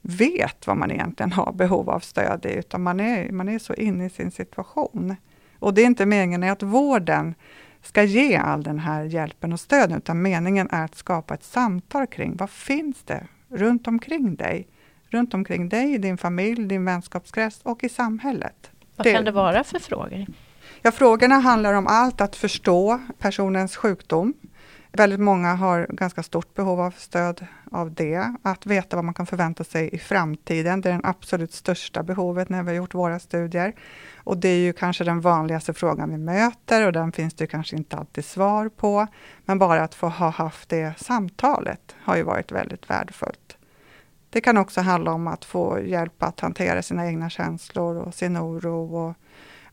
vet 0.02 0.68
vad 0.68 0.78
man 0.78 0.92
egentligen 0.92 1.32
har 1.32 1.54
behov 1.54 1.90
av 1.90 2.00
stöd 2.00 2.46
i, 2.46 2.54
utan 2.54 2.84
man 2.84 3.00
är, 3.00 3.32
man 3.32 3.50
är 3.50 3.60
så 3.60 3.74
inne 3.74 4.06
i 4.06 4.10
sin 4.10 4.32
situation. 4.32 5.16
Och 5.60 5.74
det 5.74 5.82
är 5.82 5.86
inte 5.86 6.06
meningen 6.06 6.44
att 6.44 6.64
vården 6.64 7.36
ska 7.82 8.04
ge 8.04 8.36
all 8.36 8.64
den 8.64 8.80
här 8.80 9.04
hjälpen 9.04 9.54
och 9.54 9.60
stöden, 9.60 9.98
utan 9.98 10.22
meningen 10.22 10.70
är 10.72 10.86
att 10.86 10.96
skapa 10.96 11.34
ett 11.34 11.44
samtal 11.44 12.08
kring 12.08 12.36
vad 12.38 12.50
finns 12.50 13.04
det 13.04 13.28
runt 13.50 13.88
omkring 13.88 14.36
dig? 14.36 14.68
Runt 15.10 15.34
omkring 15.34 15.70
dig, 15.70 15.98
din 15.98 16.18
familj, 16.18 16.66
din 16.66 16.86
vänskapskrets 16.86 17.62
och 17.64 17.84
i 17.84 17.90
samhället. 17.90 18.72
Vad 18.96 19.08
det, 19.08 19.14
kan 19.14 19.26
det 19.26 19.32
vara 19.32 19.64
för 19.64 19.80
frågor? 19.80 20.26
Ja, 20.82 20.92
frågorna 20.92 21.36
handlar 21.36 21.74
om 21.74 21.88
allt 21.88 22.22
att 22.22 22.36
förstå 22.36 23.02
personens 23.20 23.76
sjukdom, 23.76 24.34
Väldigt 24.98 25.20
många 25.20 25.56
har 25.56 25.88
ganska 25.90 26.24
stort 26.24 26.54
behov 26.54 26.82
av 26.82 26.92
stöd 26.92 27.46
av 27.72 27.94
det. 27.94 28.36
Att 28.42 28.66
veta 28.66 28.96
vad 28.96 29.06
man 29.06 29.14
kan 29.14 29.26
förvänta 29.26 29.64
sig 29.64 29.90
i 29.94 29.98
framtiden, 29.98 30.82
det 30.82 30.90
är 30.90 30.94
det 30.94 31.00
absolut 31.04 31.54
största 31.54 32.04
behovet 32.04 32.50
när 32.50 32.64
vi 32.64 32.70
har 32.70 32.76
gjort 32.76 32.94
våra 32.94 33.20
studier. 33.20 33.76
Och 34.16 34.38
det 34.38 34.50
är 34.50 34.58
ju 34.58 34.74
kanske 34.74 35.04
den 35.04 35.22
vanligaste 35.22 35.74
frågan 35.74 36.10
vi 36.10 36.18
möter 36.18 36.86
och 36.86 36.94
den 36.94 37.12
finns 37.12 37.34
det 37.34 37.48
kanske 37.48 37.76
inte 37.76 37.98
alltid 37.98 38.26
svar 38.26 38.70
på. 38.70 39.08
Men 39.46 39.60
bara 39.60 39.84
att 39.84 39.96
få 39.96 40.08
ha 40.08 40.30
haft 40.30 40.70
det 40.70 40.94
samtalet 40.98 41.96
har 42.04 42.16
ju 42.16 42.24
varit 42.24 42.52
väldigt 42.52 42.90
värdefullt. 42.90 43.58
Det 44.30 44.42
kan 44.42 44.58
också 44.58 44.82
handla 44.82 45.12
om 45.12 45.28
att 45.28 45.46
få 45.46 45.80
hjälp 45.82 46.24
att 46.24 46.40
hantera 46.40 46.82
sina 46.82 47.08
egna 47.08 47.30
känslor 47.30 47.98
och 47.98 48.14
sin 48.14 48.38
oro. 48.38 48.96
Och, 48.96 49.16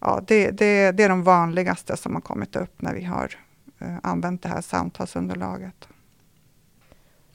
ja, 0.00 0.20
det, 0.26 0.50
det, 0.50 0.92
det 0.92 1.02
är 1.02 1.08
de 1.08 1.22
vanligaste 1.22 1.96
som 1.96 2.14
har 2.14 2.22
kommit 2.22 2.56
upp 2.56 2.82
när 2.82 2.94
vi 2.94 3.04
har 3.04 3.36
använt 4.02 4.42
det 4.42 4.48
här 4.48 4.60
samtalsunderlaget. 4.60 5.88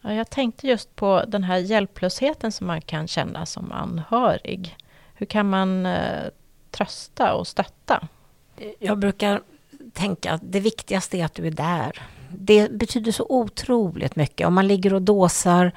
Ja, 0.01 0.13
jag 0.13 0.29
tänkte 0.29 0.67
just 0.67 0.95
på 0.95 1.23
den 1.27 1.43
här 1.43 1.57
hjälplösheten 1.57 2.51
som 2.51 2.67
man 2.67 2.81
kan 2.81 3.07
känna 3.07 3.45
som 3.45 3.71
anhörig. 3.71 4.77
Hur 5.13 5.25
kan 5.25 5.49
man 5.49 5.85
eh, 5.85 6.23
trösta 6.71 7.33
och 7.33 7.47
stötta? 7.47 8.07
Jag 8.79 8.99
brukar 8.99 9.41
tänka 9.93 10.31
att 10.31 10.41
det 10.43 10.59
viktigaste 10.59 11.17
är 11.17 11.25
att 11.25 11.33
du 11.33 11.47
är 11.47 11.51
där. 11.51 12.01
Det 12.29 12.71
betyder 12.71 13.11
så 13.11 13.25
otroligt 13.29 14.15
mycket. 14.15 14.47
Om 14.47 14.53
man 14.53 14.67
ligger 14.67 14.93
och 14.93 15.01
dåsar, 15.01 15.71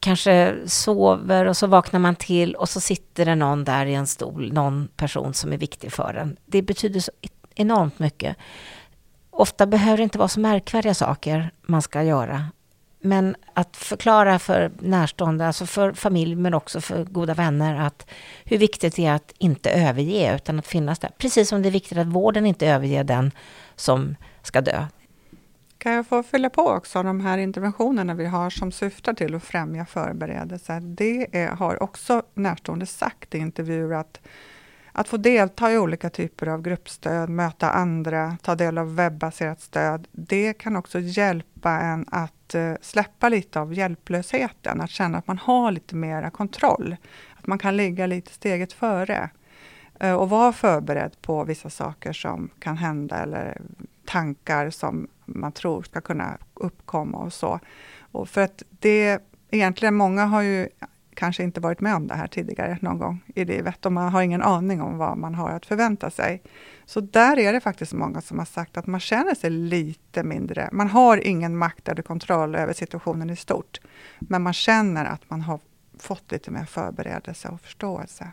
kanske 0.00 0.54
sover 0.66 1.46
och 1.46 1.56
så 1.56 1.66
vaknar 1.66 2.00
man 2.00 2.16
till 2.16 2.54
och 2.54 2.68
så 2.68 2.80
sitter 2.80 3.24
det 3.24 3.34
någon 3.34 3.64
där 3.64 3.86
i 3.86 3.94
en 3.94 4.06
stol, 4.06 4.52
någon 4.52 4.88
person 4.96 5.34
som 5.34 5.52
är 5.52 5.56
viktig 5.56 5.92
för 5.92 6.14
en. 6.14 6.36
Det 6.46 6.62
betyder 6.62 7.00
så 7.00 7.12
enormt 7.54 7.98
mycket. 7.98 8.36
Ofta 9.34 9.66
behöver 9.66 9.96
det 9.96 10.02
inte 10.02 10.18
vara 10.18 10.28
så 10.28 10.40
märkvärdiga 10.40 10.94
saker 10.94 11.50
man 11.62 11.82
ska 11.82 12.02
göra. 12.02 12.44
Men 13.00 13.36
att 13.54 13.76
förklara 13.76 14.38
för 14.38 14.70
närstående, 14.78 15.46
alltså 15.46 15.66
för 15.66 15.92
familj 15.92 16.34
men 16.34 16.54
också 16.54 16.80
för 16.80 17.04
goda 17.04 17.34
vänner 17.34 17.80
att 17.86 18.06
hur 18.44 18.58
viktigt 18.58 18.96
det 18.96 19.06
är 19.06 19.12
att 19.12 19.34
inte 19.38 19.70
överge 19.70 20.34
utan 20.34 20.58
att 20.58 20.66
finnas 20.66 20.98
där. 20.98 21.10
Precis 21.18 21.48
som 21.48 21.62
det 21.62 21.68
är 21.68 21.70
viktigt 21.70 21.98
att 21.98 22.06
vården 22.06 22.46
inte 22.46 22.66
överger 22.66 23.04
den 23.04 23.30
som 23.76 24.16
ska 24.42 24.60
dö. 24.60 24.84
Kan 25.78 25.92
jag 25.92 26.06
få 26.06 26.22
fylla 26.22 26.50
på 26.50 26.62
också 26.62 27.02
de 27.02 27.20
här 27.20 27.38
interventionerna 27.38 28.14
vi 28.14 28.26
har 28.26 28.50
som 28.50 28.72
syftar 28.72 29.14
till 29.14 29.34
att 29.34 29.44
främja 29.44 29.86
förberedelse. 29.86 30.80
Det 30.80 31.36
är, 31.36 31.48
har 31.48 31.82
också 31.82 32.22
närstående 32.34 32.86
sagt 32.86 33.34
i 33.34 33.38
intervjuer 33.38 33.94
att 33.94 34.20
att 34.92 35.08
få 35.08 35.16
delta 35.16 35.72
i 35.72 35.78
olika 35.78 36.10
typer 36.10 36.46
av 36.46 36.62
gruppstöd, 36.62 37.28
möta 37.28 37.70
andra, 37.70 38.36
ta 38.42 38.54
del 38.54 38.78
av 38.78 38.94
webbaserat 38.94 39.60
stöd, 39.60 40.08
det 40.12 40.52
kan 40.52 40.76
också 40.76 41.00
hjälpa 41.00 41.70
en 41.70 42.06
att 42.10 42.54
eh, 42.54 42.74
släppa 42.80 43.28
lite 43.28 43.60
av 43.60 43.74
hjälplösheten, 43.74 44.80
att 44.80 44.90
känna 44.90 45.18
att 45.18 45.26
man 45.26 45.38
har 45.38 45.72
lite 45.72 45.96
mera 45.96 46.30
kontroll. 46.30 46.96
Att 47.36 47.46
man 47.46 47.58
kan 47.58 47.76
ligga 47.76 48.06
lite 48.06 48.32
steget 48.32 48.72
före 48.72 49.30
eh, 50.00 50.12
och 50.12 50.30
vara 50.30 50.52
förberedd 50.52 51.22
på 51.22 51.44
vissa 51.44 51.70
saker 51.70 52.12
som 52.12 52.50
kan 52.58 52.76
hända 52.76 53.16
eller 53.16 53.60
tankar 54.04 54.70
som 54.70 55.08
man 55.24 55.52
tror 55.52 55.82
ska 55.82 56.00
kunna 56.00 56.38
uppkomma 56.54 57.18
och 57.18 57.32
så. 57.32 57.60
Och 58.00 58.28
för 58.28 58.40
att 58.40 58.62
det 58.70 59.22
egentligen, 59.50 59.94
många 59.94 60.24
har 60.24 60.42
ju 60.42 60.68
kanske 61.22 61.42
inte 61.42 61.60
varit 61.60 61.80
med 61.80 61.94
om 61.94 62.06
det 62.06 62.14
här 62.14 62.26
tidigare 62.26 62.78
någon 62.80 62.98
gång 62.98 63.20
i 63.34 63.44
livet 63.44 63.86
och 63.86 63.92
man 63.92 64.12
har 64.12 64.22
ingen 64.22 64.42
aning 64.42 64.82
om 64.82 64.98
vad 64.98 65.18
man 65.18 65.34
har 65.34 65.50
att 65.50 65.66
förvänta 65.66 66.10
sig. 66.10 66.42
Så 66.86 67.00
där 67.00 67.38
är 67.38 67.52
det 67.52 67.60
faktiskt 67.60 67.92
många 67.92 68.20
som 68.20 68.38
har 68.38 68.46
sagt 68.46 68.76
att 68.76 68.86
man 68.86 69.00
känner 69.00 69.34
sig 69.34 69.50
lite 69.50 70.22
mindre. 70.22 70.68
Man 70.72 70.88
har 70.88 71.26
ingen 71.26 71.56
makt 71.56 71.88
eller 71.88 72.02
kontroll 72.02 72.54
över 72.54 72.72
situationen 72.72 73.30
i 73.30 73.36
stort, 73.36 73.80
men 74.18 74.42
man 74.42 74.52
känner 74.52 75.04
att 75.04 75.30
man 75.30 75.40
har 75.40 75.60
fått 75.98 76.32
lite 76.32 76.50
mer 76.50 76.64
förberedelse 76.64 77.48
och 77.48 77.60
förståelse. 77.60 78.30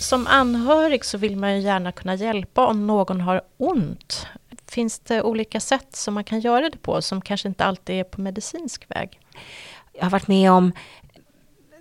Som 0.00 0.26
anhörig 0.26 1.04
så 1.04 1.18
vill 1.18 1.36
man 1.36 1.54
ju 1.54 1.60
gärna 1.60 1.92
kunna 1.92 2.14
hjälpa 2.14 2.66
om 2.66 2.86
någon 2.86 3.20
har 3.20 3.40
ont. 3.56 4.26
Finns 4.68 4.98
det 4.98 5.22
olika 5.22 5.60
sätt 5.60 5.96
som 5.96 6.14
man 6.14 6.24
kan 6.24 6.40
göra 6.40 6.70
det 6.70 6.78
på 6.78 7.02
som 7.02 7.20
kanske 7.20 7.48
inte 7.48 7.64
alltid 7.64 7.96
är 7.96 8.04
på 8.04 8.20
medicinsk 8.20 8.90
väg? 8.90 9.20
Jag 9.92 10.04
har 10.04 10.10
varit 10.10 10.28
med 10.28 10.50
om 10.50 10.72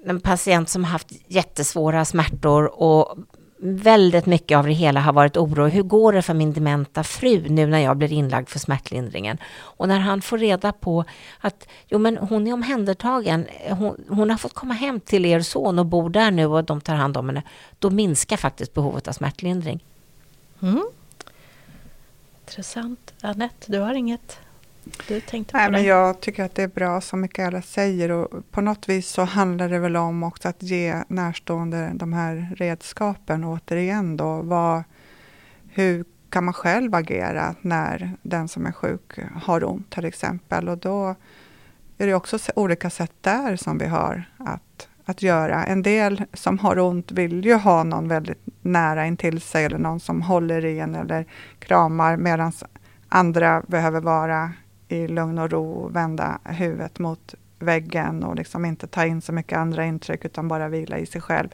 en 0.05 0.19
patient 0.19 0.69
som 0.69 0.83
haft 0.83 1.07
jättesvåra 1.27 2.05
smärtor 2.05 2.81
och 2.81 3.17
väldigt 3.57 4.25
mycket 4.25 4.57
av 4.57 4.65
det 4.65 4.73
hela 4.73 4.99
har 4.99 5.13
varit 5.13 5.37
oro. 5.37 5.67
Hur 5.67 5.83
går 5.83 6.13
det 6.13 6.21
för 6.21 6.33
min 6.33 6.53
dementa 6.53 7.03
fru 7.03 7.49
nu 7.49 7.67
när 7.67 7.79
jag 7.79 7.97
blir 7.97 8.13
inlagd 8.13 8.49
för 8.49 8.59
smärtlindringen? 8.59 9.37
Och 9.57 9.87
när 9.87 9.99
han 9.99 10.21
får 10.21 10.37
reda 10.37 10.71
på 10.71 11.05
att 11.39 11.67
jo, 11.87 11.99
men 11.99 12.17
hon 12.17 12.47
är 12.47 12.53
omhändertagen, 12.53 13.45
hon, 13.69 14.03
hon 14.09 14.29
har 14.29 14.37
fått 14.37 14.53
komma 14.53 14.73
hem 14.73 14.99
till 14.99 15.25
er 15.25 15.39
son 15.39 15.79
och 15.79 15.85
bor 15.85 16.09
där 16.09 16.31
nu 16.31 16.45
och 16.45 16.63
de 16.63 16.81
tar 16.81 16.95
hand 16.95 17.17
om 17.17 17.29
henne, 17.29 17.43
då 17.79 17.89
minskar 17.89 18.37
faktiskt 18.37 18.73
behovet 18.73 19.07
av 19.07 19.11
smärtlindring. 19.11 19.83
Mm. 20.61 20.85
Intressant. 22.41 23.13
Anette, 23.21 23.71
du 23.71 23.79
har 23.79 23.93
inget? 23.93 24.39
Du 25.07 25.21
tänkte 25.21 25.57
Nej, 25.57 25.71
men 25.71 25.83
jag 25.83 26.19
tycker 26.19 26.43
att 26.43 26.55
det 26.55 26.63
är 26.63 26.67
bra 26.67 27.01
som 27.01 27.21
Mikaela 27.21 27.61
säger 27.61 28.11
och 28.11 28.51
på 28.51 28.61
något 28.61 28.89
vis 28.89 29.07
så 29.07 29.23
handlar 29.23 29.69
det 29.69 29.79
väl 29.79 29.95
om 29.95 30.23
också 30.23 30.47
att 30.47 30.63
ge 30.63 31.03
närstående 31.07 31.91
de 31.93 32.13
här 32.13 32.55
redskapen 32.57 33.43
återigen 33.43 34.17
då. 34.17 34.41
Vad, 34.41 34.83
hur 35.69 36.05
kan 36.29 36.43
man 36.43 36.53
själv 36.53 36.95
agera 36.95 37.55
när 37.61 38.11
den 38.21 38.47
som 38.47 38.65
är 38.65 38.71
sjuk 38.71 39.19
har 39.41 39.63
ont 39.63 39.89
till 39.89 40.05
exempel 40.05 40.69
och 40.69 40.77
då 40.77 41.15
är 41.97 42.07
det 42.07 42.13
också 42.13 42.37
olika 42.55 42.89
sätt 42.89 43.13
där 43.21 43.55
som 43.55 43.77
vi 43.77 43.85
har 43.85 44.23
att, 44.37 44.87
att 45.05 45.21
göra. 45.21 45.65
En 45.65 45.81
del 45.81 46.23
som 46.33 46.59
har 46.59 46.79
ont 46.79 47.11
vill 47.11 47.45
ju 47.45 47.53
ha 47.53 47.83
någon 47.83 48.07
väldigt 48.07 48.41
nära 48.61 49.05
intill 49.05 49.41
sig 49.41 49.65
eller 49.65 49.77
någon 49.77 49.99
som 49.99 50.21
håller 50.21 50.65
i 50.65 50.79
en 50.79 50.95
eller 50.95 51.25
kramar 51.59 52.17
medan 52.17 52.51
andra 53.09 53.63
behöver 53.67 54.01
vara 54.01 54.51
i 54.87 55.07
lugn 55.07 55.37
och 55.37 55.51
ro 55.51 55.87
vända 55.87 56.39
huvudet 56.43 56.99
mot 56.99 57.35
väggen 57.59 58.23
och 58.23 58.35
liksom 58.35 58.65
inte 58.65 58.87
ta 58.87 59.05
in 59.05 59.21
så 59.21 59.33
mycket 59.33 59.57
andra 59.57 59.85
intryck 59.85 60.25
utan 60.25 60.47
bara 60.47 60.67
vila 60.67 60.97
i 60.97 61.05
sig 61.05 61.21
själv. 61.21 61.49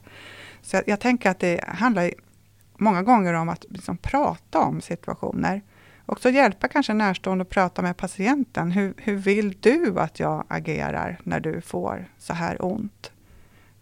Så 0.62 0.76
jag, 0.76 0.84
jag 0.88 1.00
tänker 1.00 1.30
att 1.30 1.40
det 1.40 1.64
handlar 1.68 2.12
många 2.78 3.04
gånger 3.04 3.34
om 3.34 3.50
att 3.50 3.66
liksom 3.70 3.98
prata 3.98 4.60
om 4.60 4.82
situationer. 4.82 5.62
Också 6.06 6.30
hjälpa 6.30 6.68
kanske 6.68 6.94
närstående 6.94 7.42
att 7.42 7.50
prata 7.50 7.82
med 7.82 7.98
patienten. 7.98 8.72
Hur, 8.72 8.94
hur 8.98 9.16
vill 9.16 9.58
du 9.60 10.00
att 10.00 10.20
jag 10.20 10.44
agerar 10.48 11.20
när 11.24 11.40
du 11.40 11.62
får 11.62 12.06
så 12.18 12.34
här 12.34 12.66
ont? 12.66 13.12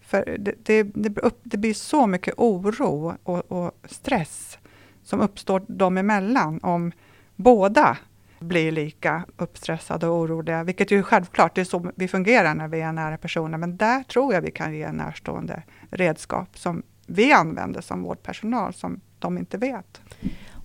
För 0.02 0.38
det, 0.40 0.54
det, 0.64 0.84
det, 0.84 1.20
upp, 1.20 1.40
det 1.44 1.58
blir 1.58 1.74
så 1.74 2.08
mycket 2.08 2.34
oro 2.38 3.14
och, 3.24 3.52
och 3.52 3.72
stress 3.86 4.58
som 5.04 5.20
uppstår 5.20 5.64
dem 5.68 5.98
emellan 5.98 6.60
om 6.64 6.92
båda 7.36 7.98
blir 8.40 8.72
lika 8.72 9.26
uppstressade 9.38 10.08
och 10.08 10.18
oroliga, 10.18 10.64
vilket 10.64 10.92
ju 10.92 11.04
självklart, 11.04 11.56
det 11.56 11.62
är 11.62 11.66
så 11.66 11.92
vi 11.96 12.08
fungerar 12.08 12.56
när 12.56 12.68
vi 12.68 12.82
är 12.82 12.92
nära 12.92 13.18
personer, 13.18 13.58
men 13.58 13.78
där 13.78 14.04
tror 14.04 14.34
jag 14.34 14.42
vi 14.42 14.52
kan 14.52 14.76
ge 14.76 14.92
närstående 14.92 15.64
redskap 15.92 16.58
som 16.58 16.84
vi 17.08 17.34
använder 17.34 17.82
som 17.82 18.04
vårdpersonal, 18.04 18.74
som 18.74 19.02
de 19.20 19.38
inte 19.38 19.58
vet. 19.58 20.02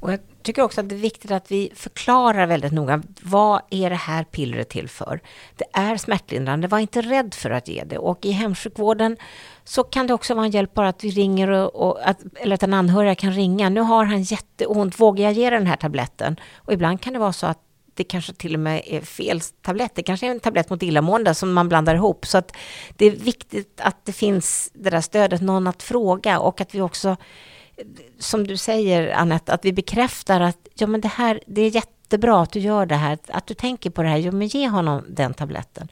Och 0.05 0.13
jag 0.13 0.21
tycker 0.43 0.63
också 0.63 0.81
att 0.81 0.89
det 0.89 0.95
är 0.95 0.99
viktigt 0.99 1.31
att 1.31 1.51
vi 1.51 1.73
förklarar 1.75 2.47
väldigt 2.47 2.73
noga, 2.73 3.03
vad 3.23 3.61
är 3.71 3.91
det 3.91 3.97
här 3.97 4.25
pillret 4.25 4.69
till 4.69 4.89
för? 4.89 5.21
Det 5.57 5.65
är 5.73 5.97
smärtlindrande, 5.97 6.69
var 6.69 6.79
inte 6.79 7.01
rädd 7.01 7.35
för 7.35 7.51
att 7.51 7.69
ge 7.69 7.85
det. 7.85 7.99
Och 7.99 8.25
i 8.25 8.31
hemsjukvården 8.31 9.17
så 9.65 9.85
kan 9.85 10.07
det 10.07 10.15
också 10.15 10.35
vara 10.35 10.47
en 10.47 10.51
hjälp 10.51 10.75
bara 10.75 10.89
att 10.89 11.05
vi 11.05 11.11
ringer 11.11 11.49
och, 11.49 11.75
och 11.75 12.09
att, 12.09 12.21
eller 12.41 12.55
att 12.55 12.63
en 12.63 12.75
anhörig 12.75 13.19
kan 13.19 13.33
ringa. 13.33 13.69
Nu 13.69 13.81
har 13.81 14.05
han 14.05 14.23
jätteont, 14.23 15.01
vågar 15.01 15.25
jag 15.25 15.33
ge 15.33 15.51
den 15.51 15.67
här 15.67 15.77
tabletten? 15.77 16.37
Och 16.55 16.73
ibland 16.73 17.01
kan 17.01 17.13
det 17.13 17.19
vara 17.19 17.33
så 17.33 17.47
att 17.47 17.61
det 17.95 18.05
kanske 18.05 18.33
till 18.33 18.55
och 18.55 18.61
med 18.61 18.83
är 18.87 19.01
fel 19.01 19.41
tablett. 19.41 19.95
Det 19.95 20.03
kanske 20.03 20.27
är 20.27 20.31
en 20.31 20.41
tablett 20.41 20.71
mot 20.71 20.83
illamående 20.83 21.35
som 21.35 21.53
man 21.53 21.69
blandar 21.69 21.95
ihop. 21.95 22.27
Så 22.27 22.39
att 22.39 22.57
det 22.97 23.07
är 23.07 23.11
viktigt 23.11 23.81
att 23.81 24.05
det 24.05 24.13
finns 24.13 24.71
det 24.75 24.91
där 24.91 25.01
stödet, 25.01 25.41
någon 25.41 25.67
att 25.67 25.83
fråga 25.83 26.39
och 26.39 26.61
att 26.61 26.75
vi 26.75 26.81
också, 26.81 27.17
som 28.19 28.47
du 28.47 28.57
säger 28.57 29.13
Annette, 29.13 29.53
att 29.53 29.65
vi 29.65 29.73
bekräftar 29.73 30.41
att 30.41 30.69
ja, 30.75 30.87
men 30.87 31.01
det 31.01 31.09
här, 31.09 31.41
det 31.47 31.61
är 31.61 31.71
jättebra 31.71 32.43
att 32.43 32.53
du 32.53 32.61
gör 32.61 32.87
det 32.87 32.95
här, 32.95 33.19
att 33.29 33.47
du 33.47 33.55
tänker 33.55 33.91
på 33.91 34.03
det 34.03 34.09
här, 34.09 34.19
ja, 34.19 34.33
men 34.33 34.47
ge 34.47 34.69
honom 34.69 35.05
den 35.09 35.35
tabletten. 35.35 35.89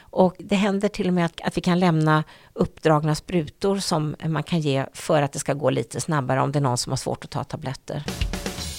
Och 0.00 0.36
det 0.38 0.54
händer 0.54 0.88
till 0.88 1.08
och 1.08 1.14
med 1.14 1.26
att, 1.26 1.40
att 1.40 1.56
vi 1.56 1.60
kan 1.60 1.78
lämna 1.78 2.24
uppdragna 2.52 3.14
sprutor 3.14 3.78
som 3.78 4.16
man 4.24 4.42
kan 4.42 4.60
ge 4.60 4.86
för 4.92 5.22
att 5.22 5.32
det 5.32 5.38
ska 5.38 5.54
gå 5.54 5.70
lite 5.70 6.00
snabbare 6.00 6.40
om 6.40 6.52
det 6.52 6.58
är 6.58 6.60
någon 6.60 6.78
som 6.78 6.92
har 6.92 6.96
svårt 6.96 7.24
att 7.24 7.30
ta 7.30 7.44
tabletter. 7.44 8.04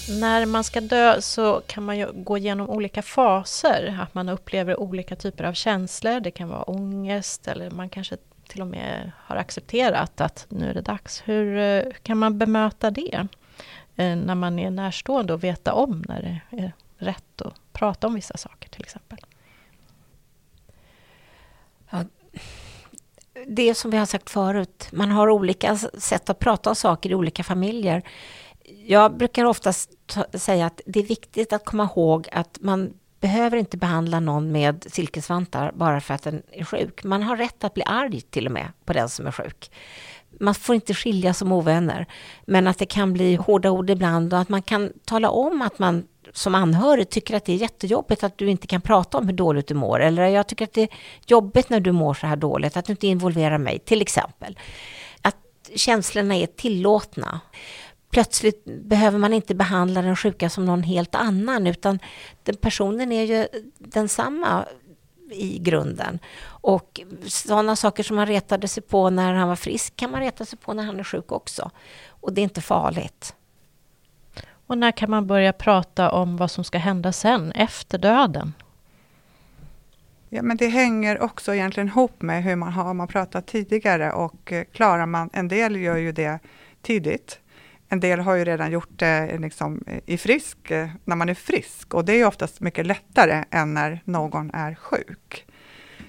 När 0.10 0.46
man 0.46 0.64
ska 0.64 0.82
dö 0.82 1.22
så 1.22 1.62
kan 1.68 1.84
man 1.84 1.98
ju 1.98 2.12
gå 2.14 2.38
igenom 2.38 2.70
olika 2.70 3.02
faser, 3.02 4.00
att 4.02 4.14
man 4.14 4.30
upplever 4.30 4.80
olika 4.80 5.16
typer 5.16 5.44
av 5.44 5.54
känslor. 5.54 6.20
Det 6.20 6.32
kan 6.32 6.50
vara 6.50 6.64
ångest 6.64 7.48
eller 7.48 7.72
man 7.72 7.90
kanske 7.90 8.18
till 8.48 8.62
och 8.62 8.68
med 8.68 9.12
har 9.18 9.36
accepterat 9.36 10.22
att 10.22 10.46
nu 10.50 10.70
är 10.70 10.74
det 10.74 10.82
dags. 10.82 11.24
Hur 11.26 11.58
eh, 11.58 11.84
kan 12.04 12.18
man 12.18 12.38
bemöta 12.38 12.92
det 12.92 13.28
eh, 13.96 14.16
när 14.16 14.36
man 14.36 14.60
är 14.60 14.70
närstående 14.70 15.34
och 15.34 15.44
veta 15.44 15.74
om 15.74 16.04
när 16.08 16.22
det 16.22 16.62
är 16.62 16.74
rätt 16.98 17.42
att 17.42 17.54
prata 17.74 18.08
om 18.08 18.14
vissa 18.14 18.38
saker 18.38 18.70
till 18.70 18.82
exempel? 18.82 19.20
Ja, 21.90 22.04
det 23.48 23.70
är 23.70 23.74
som 23.74 23.92
vi 23.92 23.98
har 23.98 24.06
sagt 24.06 24.30
förut, 24.30 24.90
man 24.92 25.12
har 25.12 25.30
olika 25.30 25.78
sätt 25.78 26.30
att 26.30 26.40
prata 26.40 26.70
om 26.70 26.76
saker 26.76 27.12
i 27.12 27.16
olika 27.16 27.44
familjer 27.44 28.04
jag 28.86 29.18
brukar 29.18 29.46
oftast 29.46 29.92
säga 30.34 30.66
att 30.66 30.82
det 30.86 31.00
är 31.00 31.04
viktigt 31.04 31.54
att 31.54 31.66
komma 31.66 31.84
ihåg 31.84 32.30
att 32.32 32.58
man 32.62 32.94
behöver 33.26 33.58
inte 33.58 33.78
behandla 33.78 34.20
någon 34.20 34.52
med 34.52 34.86
silkesvantar 34.90 35.72
bara 35.76 36.02
för 36.02 36.14
att 36.14 36.24
den 36.24 36.42
är 36.52 36.64
sjuk. 36.64 37.04
Man 37.04 37.24
har 37.24 37.38
rätt 37.38 37.64
att 37.64 37.74
bli 37.74 37.84
arg 37.84 38.22
till 38.22 38.46
och 38.46 38.52
med 38.52 38.68
på 38.86 38.94
den 38.94 39.10
som 39.10 39.28
är 39.28 39.32
sjuk. 39.32 39.72
Man 40.40 40.56
får 40.56 40.76
inte 40.76 40.94
skilja 40.94 41.34
som 41.34 41.52
ovänner, 41.52 42.06
men 42.46 42.68
att 42.68 42.78
det 42.78 42.86
kan 42.86 43.14
bli 43.14 43.36
hårda 43.36 43.72
ord 43.72 43.90
ibland 43.90 44.34
och 44.34 44.40
att 44.40 44.50
man 44.50 44.62
kan 44.62 44.92
tala 45.06 45.30
om 45.30 45.62
att 45.62 45.80
man 45.80 46.08
som 46.34 46.56
anhörig 46.56 47.10
tycker 47.10 47.36
att 47.36 47.46
det 47.46 47.54
är 47.54 47.58
jättejobbigt 47.58 48.24
att 48.24 48.38
du 48.38 48.50
inte 48.50 48.68
kan 48.68 48.82
prata 48.82 49.18
om 49.18 49.28
hur 49.28 49.36
dåligt 49.36 49.68
du 49.68 49.74
mår. 49.74 50.00
Eller 50.00 50.26
jag 50.26 50.48
tycker 50.48 50.66
att 50.66 50.74
det 50.74 50.82
är 50.82 50.90
jobbigt 51.28 51.70
när 51.70 51.80
du 51.80 51.92
mår 51.92 52.14
så 52.14 52.28
här 52.28 52.36
dåligt, 52.36 52.78
att 52.78 52.86
du 52.86 52.94
inte 52.94 53.08
involverar 53.08 53.58
mig, 53.58 53.80
till 53.80 54.02
exempel. 54.02 54.60
Att 55.22 55.36
känslorna 55.76 56.36
är 56.36 56.48
tillåtna 56.48 57.40
plötsligt 58.16 58.66
behöver 58.66 59.18
man 59.18 59.34
inte 59.34 59.56
behandla 59.56 60.02
den 60.02 60.16
sjuka 60.16 60.50
som 60.50 60.66
någon 60.66 60.84
helt 60.84 61.16
annan, 61.16 61.68
utan 61.68 62.00
den 62.44 62.56
personen 62.56 63.12
är 63.12 63.24
ju 63.24 63.48
densamma 63.78 64.66
i 65.32 65.60
grunden. 65.60 66.20
Och 66.44 67.02
sådana 67.26 67.76
saker 67.76 68.04
som 68.04 68.16
man 68.16 68.26
retade 68.26 68.68
sig 68.68 68.84
på 68.84 69.10
när 69.10 69.34
han 69.34 69.48
var 69.48 69.56
frisk 69.56 69.96
kan 69.96 70.12
man 70.12 70.20
reta 70.22 70.46
sig 70.46 70.60
på 70.60 70.74
när 70.74 70.84
han 70.84 71.00
är 71.00 71.04
sjuk 71.04 71.32
också. 71.32 71.72
Och 72.08 72.34
det 72.34 72.42
är 72.42 72.44
inte 72.44 72.62
farligt. 72.62 73.36
Och 74.68 74.78
när 74.78 74.92
kan 74.92 75.10
man 75.10 75.28
börja 75.28 75.54
prata 75.54 76.12
om 76.12 76.38
vad 76.38 76.52
som 76.52 76.64
ska 76.64 76.78
hända 76.78 77.12
sen, 77.12 77.52
efter 77.52 77.98
döden? 77.98 78.54
Ja, 80.30 80.42
men 80.42 80.58
det 80.58 80.68
hänger 80.68 81.22
också 81.22 81.56
egentligen 81.56 81.88
ihop 81.88 82.22
med 82.22 82.44
hur 82.44 82.56
man 82.56 82.74
har 82.74 82.94
man 82.94 83.08
pratat 83.08 83.48
tidigare 83.48 84.12
och 84.12 84.52
eh, 84.52 84.64
klarar 84.64 85.06
man, 85.06 85.30
en 85.34 85.48
del 85.48 85.76
gör 85.76 85.98
ju 85.98 86.12
det 86.12 86.40
tidigt, 86.82 87.40
en 87.96 88.00
del 88.00 88.20
har 88.20 88.36
ju 88.36 88.46
redan 88.46 88.72
gjort 88.72 88.90
det 89.00 89.28
eh, 89.32 89.40
liksom 89.40 89.84
eh, 89.88 90.00
i 90.06 90.18
frisk, 90.18 90.72
eh, 90.72 90.90
när 91.06 91.16
man 91.16 91.30
är 91.30 91.34
frisk 91.34 91.94
och 91.94 92.06
det 92.06 92.14
är 92.22 92.26
oftast 92.26 92.62
mycket 92.62 92.86
lättare 92.86 93.44
än 93.52 93.74
när 93.74 94.02
någon 94.06 94.52
är 94.54 94.76
sjuk. 94.76 95.46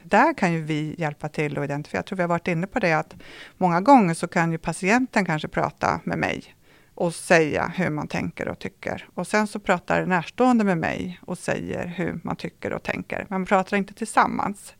Där 0.02 0.34
kan 0.34 0.52
ju 0.52 0.62
vi 0.62 0.94
hjälpa 0.98 1.28
till 1.28 1.58
och 1.58 1.64
identifiera. 1.64 1.98
Jag 1.98 2.06
tror 2.06 2.16
vi 2.16 2.22
har 2.22 2.28
varit 2.28 2.48
inne 2.48 2.66
på 2.66 2.78
det 2.78 2.92
att 2.92 3.14
många 3.56 3.80
gånger 3.80 4.14
så 4.14 4.28
kan 4.28 4.52
ju 4.52 4.58
patienten 4.58 5.24
kanske 5.24 5.48
prata 5.48 6.00
med 6.04 6.18
mig 6.18 6.54
och 6.94 7.14
säga 7.14 7.72
hur 7.76 7.90
man 7.90 8.08
tänker 8.08 8.48
och 8.48 8.58
tycker. 8.58 9.08
Och 9.14 9.26
sen 9.26 9.46
så 9.46 9.58
pratar 9.58 10.06
närstående 10.06 10.64
med 10.64 10.78
mig 10.78 11.20
och 11.22 11.38
säger 11.38 11.86
hur 11.86 12.20
man 12.22 12.36
tycker 12.36 12.72
och 12.72 12.82
tänker. 12.82 13.26
Men 13.28 13.40
man 13.40 13.46
pratar 13.46 13.76
inte 13.76 13.94
tillsammans. 13.94 14.74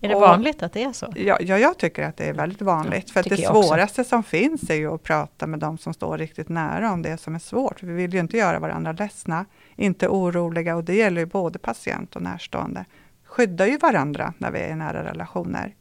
Är 0.00 0.08
det 0.08 0.14
och, 0.14 0.20
vanligt 0.20 0.62
att 0.62 0.72
det 0.72 0.82
är 0.82 0.92
så? 0.92 1.12
Ja, 1.16 1.38
ja, 1.40 1.58
jag 1.58 1.78
tycker 1.78 2.02
att 2.02 2.16
det 2.16 2.24
är 2.24 2.34
väldigt 2.34 2.62
vanligt. 2.62 3.12
Ja, 3.14 3.22
för 3.22 3.30
det 3.30 3.36
svåraste 3.36 4.04
som 4.04 4.22
finns 4.22 4.70
är 4.70 4.74
ju 4.74 4.94
att 4.94 5.02
prata 5.02 5.46
med 5.46 5.60
de 5.60 5.78
som 5.78 5.94
står 5.94 6.18
riktigt 6.18 6.48
nära 6.48 6.92
om 6.92 7.02
det 7.02 7.18
som 7.18 7.34
är 7.34 7.38
svårt. 7.38 7.82
Vi 7.82 7.92
vill 7.92 8.14
ju 8.14 8.20
inte 8.20 8.36
göra 8.36 8.58
varandra 8.58 8.92
ledsna, 8.92 9.44
inte 9.76 10.08
oroliga 10.08 10.76
och 10.76 10.84
det 10.84 10.94
gäller 10.94 11.20
ju 11.20 11.26
både 11.26 11.58
patient 11.58 12.16
och 12.16 12.22
närstående. 12.22 12.84
Skyddar 13.24 13.66
ju 13.66 13.78
varandra 13.78 14.32
när 14.38 14.50
vi 14.50 14.58
är 14.58 14.72
i 14.72 14.74
nära 14.74 15.04
relationer. 15.04 15.74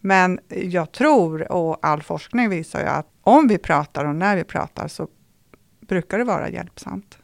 Men 0.00 0.40
jag 0.48 0.92
tror, 0.92 1.52
och 1.52 1.78
all 1.82 2.02
forskning 2.02 2.50
visar 2.50 2.80
ju 2.80 2.86
att 2.86 3.06
om 3.22 3.48
vi 3.48 3.58
pratar 3.58 4.04
och 4.04 4.14
när 4.14 4.36
vi 4.36 4.44
pratar 4.44 4.88
så 4.88 5.08
brukar 5.80 6.18
det 6.18 6.24
vara 6.24 6.48
hjälpsamt 6.48 7.18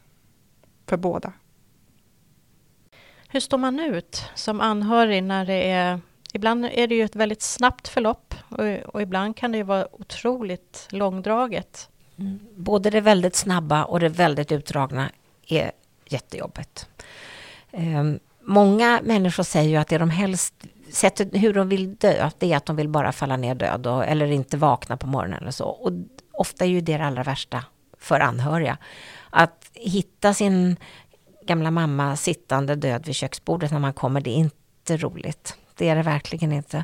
för 0.85 0.97
båda. 0.97 1.33
Hur 3.31 3.39
står 3.39 3.57
man 3.57 3.79
ut 3.79 4.23
som 4.35 4.61
anhörig 4.61 5.23
när 5.23 5.45
det 5.45 5.69
är 5.71 5.99
Ibland 6.33 6.65
är 6.65 6.87
det 6.87 6.95
ju 6.95 7.03
ett 7.03 7.15
väldigt 7.15 7.41
snabbt 7.41 7.87
förlopp 7.87 8.35
och, 8.49 8.93
och 8.93 9.01
ibland 9.01 9.37
kan 9.37 9.51
det 9.51 9.57
ju 9.57 9.63
vara 9.63 9.95
otroligt 9.95 10.87
långdraget. 10.89 11.89
Mm. 12.19 12.39
Både 12.55 12.89
det 12.89 13.01
väldigt 13.01 13.35
snabba 13.35 13.83
och 13.83 13.99
det 13.99 14.09
väldigt 14.09 14.51
utdragna 14.51 15.11
är 15.47 15.71
jättejobbigt. 16.05 16.89
Um, 17.71 17.81
ehm, 17.81 18.19
många 18.41 18.99
människor 19.03 19.43
säger 19.43 19.69
ju 19.69 19.75
att 19.75 19.87
det 19.87 19.97
de 19.97 20.09
helst 20.09 20.53
sättet 20.89 21.29
hur 21.33 21.53
de 21.53 21.69
vill 21.69 21.95
dö, 21.95 22.29
det 22.37 22.53
är 22.53 22.57
att 22.57 22.65
de 22.65 22.75
vill 22.75 22.89
bara 22.89 23.11
falla 23.11 23.37
ner 23.37 23.55
död 23.55 23.87
och, 23.87 24.05
eller 24.05 24.25
inte 24.25 24.57
vakna 24.57 24.97
på 24.97 25.07
morgonen 25.07 25.41
eller 25.41 25.51
så. 25.51 25.65
Och 25.65 25.91
ofta 26.31 26.65
är 26.65 26.69
ju 26.69 26.81
det 26.81 26.97
det 26.97 27.05
allra 27.05 27.23
värsta 27.23 27.63
för 27.99 28.19
anhöriga. 28.19 28.77
Att 29.29 29.69
hitta 29.73 30.33
sin 30.33 30.77
gamla 31.51 31.71
mamma 31.71 32.15
sittande 32.15 32.75
död 32.75 33.05
vid 33.05 33.15
köksbordet 33.15 33.71
när 33.71 33.79
man 33.79 33.93
kommer, 33.93 34.21
det 34.21 34.29
är 34.29 34.35
inte 34.35 34.97
roligt. 34.97 35.57
Det 35.75 35.89
är 35.89 35.95
det 35.95 36.03
verkligen 36.03 36.51
inte. 36.51 36.83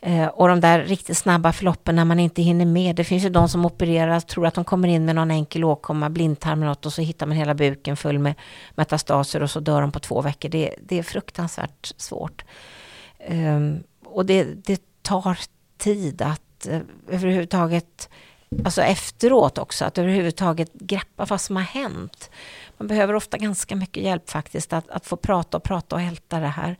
Eh, 0.00 0.26
och 0.26 0.48
de 0.48 0.60
där 0.60 0.82
riktigt 0.82 1.18
snabba 1.18 1.52
förloppen 1.52 1.96
när 1.96 2.04
man 2.04 2.20
inte 2.20 2.42
hinner 2.42 2.64
med. 2.64 2.96
Det 2.96 3.04
finns 3.04 3.24
ju 3.24 3.28
de 3.28 3.48
som 3.48 3.66
opereras, 3.66 4.24
tror 4.24 4.46
att 4.46 4.54
de 4.54 4.64
kommer 4.64 4.88
in 4.88 5.04
med 5.04 5.14
någon 5.14 5.30
enkel 5.30 5.64
åkomma, 5.64 6.10
blindtarm 6.10 6.58
eller 6.58 6.68
något 6.68 6.86
och 6.86 6.92
så 6.92 7.02
hittar 7.02 7.26
man 7.26 7.36
hela 7.36 7.54
buken 7.54 7.96
full 7.96 8.18
med 8.18 8.34
metastaser 8.74 9.42
och 9.42 9.50
så 9.50 9.60
dör 9.60 9.80
de 9.80 9.92
på 9.92 10.00
två 10.00 10.20
veckor. 10.20 10.48
Det, 10.48 10.74
det 10.82 10.98
är 10.98 11.02
fruktansvärt 11.02 11.92
svårt. 11.96 12.44
Um, 13.28 13.82
och 14.04 14.26
det, 14.26 14.44
det, 14.44 14.82
tar 15.02 15.38
tid 15.78 16.22
att 16.22 16.68
uh, 16.70 16.80
överhuvudtaget, 17.08 18.08
alltså 18.64 18.82
efteråt 18.82 19.58
också, 19.58 19.84
att 19.84 19.98
överhuvudtaget 19.98 20.72
greppa 20.72 21.24
vad 21.24 21.40
som 21.40 21.56
har 21.56 21.62
hänt. 21.62 22.30
Man 22.78 22.86
behöver 22.88 23.14
ofta 23.14 23.38
ganska 23.38 23.76
mycket 23.76 24.02
hjälp 24.02 24.30
faktiskt 24.30 24.72
att, 24.72 24.90
att 24.90 25.06
få 25.06 25.16
prata 25.16 25.56
och 25.56 25.62
prata 25.62 25.96
och 25.96 26.02
älta 26.02 26.40
det 26.40 26.46
här. 26.46 26.76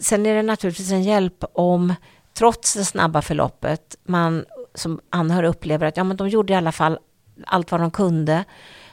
Sen 0.00 0.26
är 0.26 0.34
det 0.34 0.42
naturligtvis 0.42 0.92
en 0.92 1.02
hjälp 1.02 1.44
om, 1.52 1.94
trots 2.34 2.74
det 2.74 2.84
snabba 2.84 3.22
förloppet, 3.22 3.96
man 4.04 4.44
som 4.74 5.00
anhörig 5.10 5.48
upplever 5.48 5.86
att 5.86 5.96
ja, 5.96 6.04
men 6.04 6.16
de 6.16 6.28
gjorde 6.28 6.52
i 6.52 6.56
alla 6.56 6.72
fall 6.72 6.98
allt 7.46 7.70
vad 7.70 7.80
de 7.80 7.90
kunde. 7.90 8.44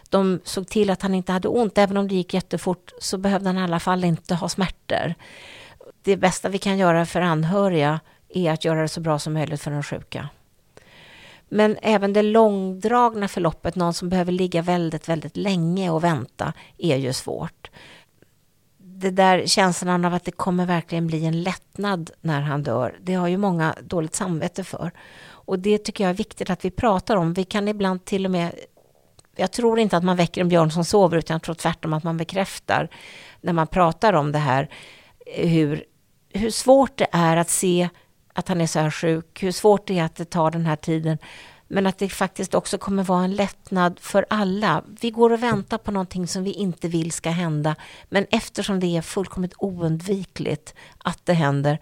De 0.10 0.39
såg 0.43 0.67
till 0.67 0.89
att 0.89 1.02
han 1.02 1.13
inte 1.13 1.32
hade 1.32 1.48
ont, 1.48 1.78
även 1.78 1.98
om 1.98 2.08
det 2.08 2.15
gick 2.15 2.34
jättefort 2.34 2.91
så 3.00 3.17
behövde 3.17 3.50
han 3.50 3.58
i 3.58 3.63
alla 3.63 3.80
fall 3.80 4.04
inte 4.04 4.36
ha 4.36 4.50
smärtor 4.50 5.15
det 6.08 6.17
bästa 6.17 6.50
vi 6.50 6.58
kan 6.58 6.78
göra 6.78 7.06
för 7.06 7.22
anhöriga 7.22 8.00
är 8.30 8.52
att 8.52 8.65
göra 8.65 8.82
det 8.82 8.88
så 8.88 9.02
bra 9.02 9.20
som 9.20 9.34
möjligt 9.34 9.62
för 9.62 9.72
de 9.72 9.84
sjuka. 9.84 10.30
Men 11.50 11.78
även 11.82 12.14
det 12.14 12.22
långdragna 12.22 13.28
förloppet, 13.28 13.76
någon 13.76 13.94
som 13.94 14.10
behöver 14.10 14.32
ligga 14.32 14.62
väldigt, 14.62 15.10
väldigt 15.10 15.38
länge 15.38 15.90
och 15.90 16.04
vänta, 16.04 16.54
är 16.78 16.98
ju 16.98 17.14
svårt. 17.14 17.72
Det 18.78 19.10
där 19.10 19.46
känslan 19.46 20.06
av 20.06 20.14
att 20.14 20.26
det 20.26 20.32
kommer 20.32 20.66
verkligen 20.66 21.08
bli 21.08 21.26
en 21.26 21.44
lättnad 21.44 22.12
när 22.22 22.42
han 22.42 22.64
dör, 22.64 22.98
det 23.02 23.14
har 23.14 23.28
ju 23.28 23.38
många 23.38 23.76
dåligt 23.82 24.16
samvete 24.16 24.64
för. 24.64 24.92
Och 25.30 25.60
det 25.60 25.78
tycker 25.78 26.04
jag 26.04 26.10
är 26.10 26.18
viktigt 26.18 26.50
att 26.50 26.66
vi 26.66 26.72
pratar 26.72 27.16
om. 27.16 27.34
Vi 27.34 27.44
kan 27.44 27.68
ibland 27.68 28.06
till 28.06 28.26
och 28.26 28.32
med 28.32 28.52
jag 29.40 29.52
tror 29.52 29.80
inte 29.80 29.98
att 29.98 30.04
man 30.04 30.18
väcker 30.18 30.42
en 30.42 30.50
björn 30.50 30.72
som 30.72 30.86
sover, 30.86 31.18
utan 31.18 31.36
jag 31.36 31.42
tror 31.42 31.56
tvärtom 31.56 31.94
att 31.94 32.04
man 32.04 32.18
bekräftar 32.18 32.90
när 33.42 33.54
man 33.54 33.68
pratar 33.68 34.14
om 34.14 34.32
det 34.32 34.40
här, 34.40 34.70
hur 35.26 35.84
hur 36.34 36.50
svårt 36.50 36.98
det 36.98 37.08
är 37.12 37.38
att 37.38 37.50
se 37.50 37.90
att 38.38 38.47
han 38.47 38.62
är 38.62 38.67
så 38.67 38.80
här 38.80 38.91
sjuk, 38.91 39.43
hur 39.43 39.52
svårt 39.52 39.88
det 39.88 40.00
är 40.00 40.04
att 40.04 40.15
det 40.15 40.26
tar 40.26 40.52
den 40.52 40.65
här 40.65 40.76
tiden. 40.76 41.17
Men 41.67 41.88
att 41.88 41.97
det 41.97 42.10
faktiskt 42.10 42.54
också 42.54 42.78
kommer 42.78 43.04
vara 43.04 43.23
en 43.23 43.36
lättnad 43.36 44.00
för 44.00 44.26
alla. 44.30 44.84
Vi 45.02 45.12
går 45.12 45.34
och 45.34 45.43
väntar 45.43 45.78
på 45.78 45.91
någonting 45.91 46.28
som 46.28 46.43
vi 46.43 46.52
inte 46.52 46.88
vill 46.88 47.12
ska 47.12 47.30
hända. 47.30 47.76
Men 48.10 48.26
eftersom 48.32 48.80
det 48.80 48.97
är 48.97 49.02
fullkomligt 49.02 49.54
oundvikligt 49.58 50.76
att 50.97 51.26
det 51.26 51.34
händer 51.34 51.80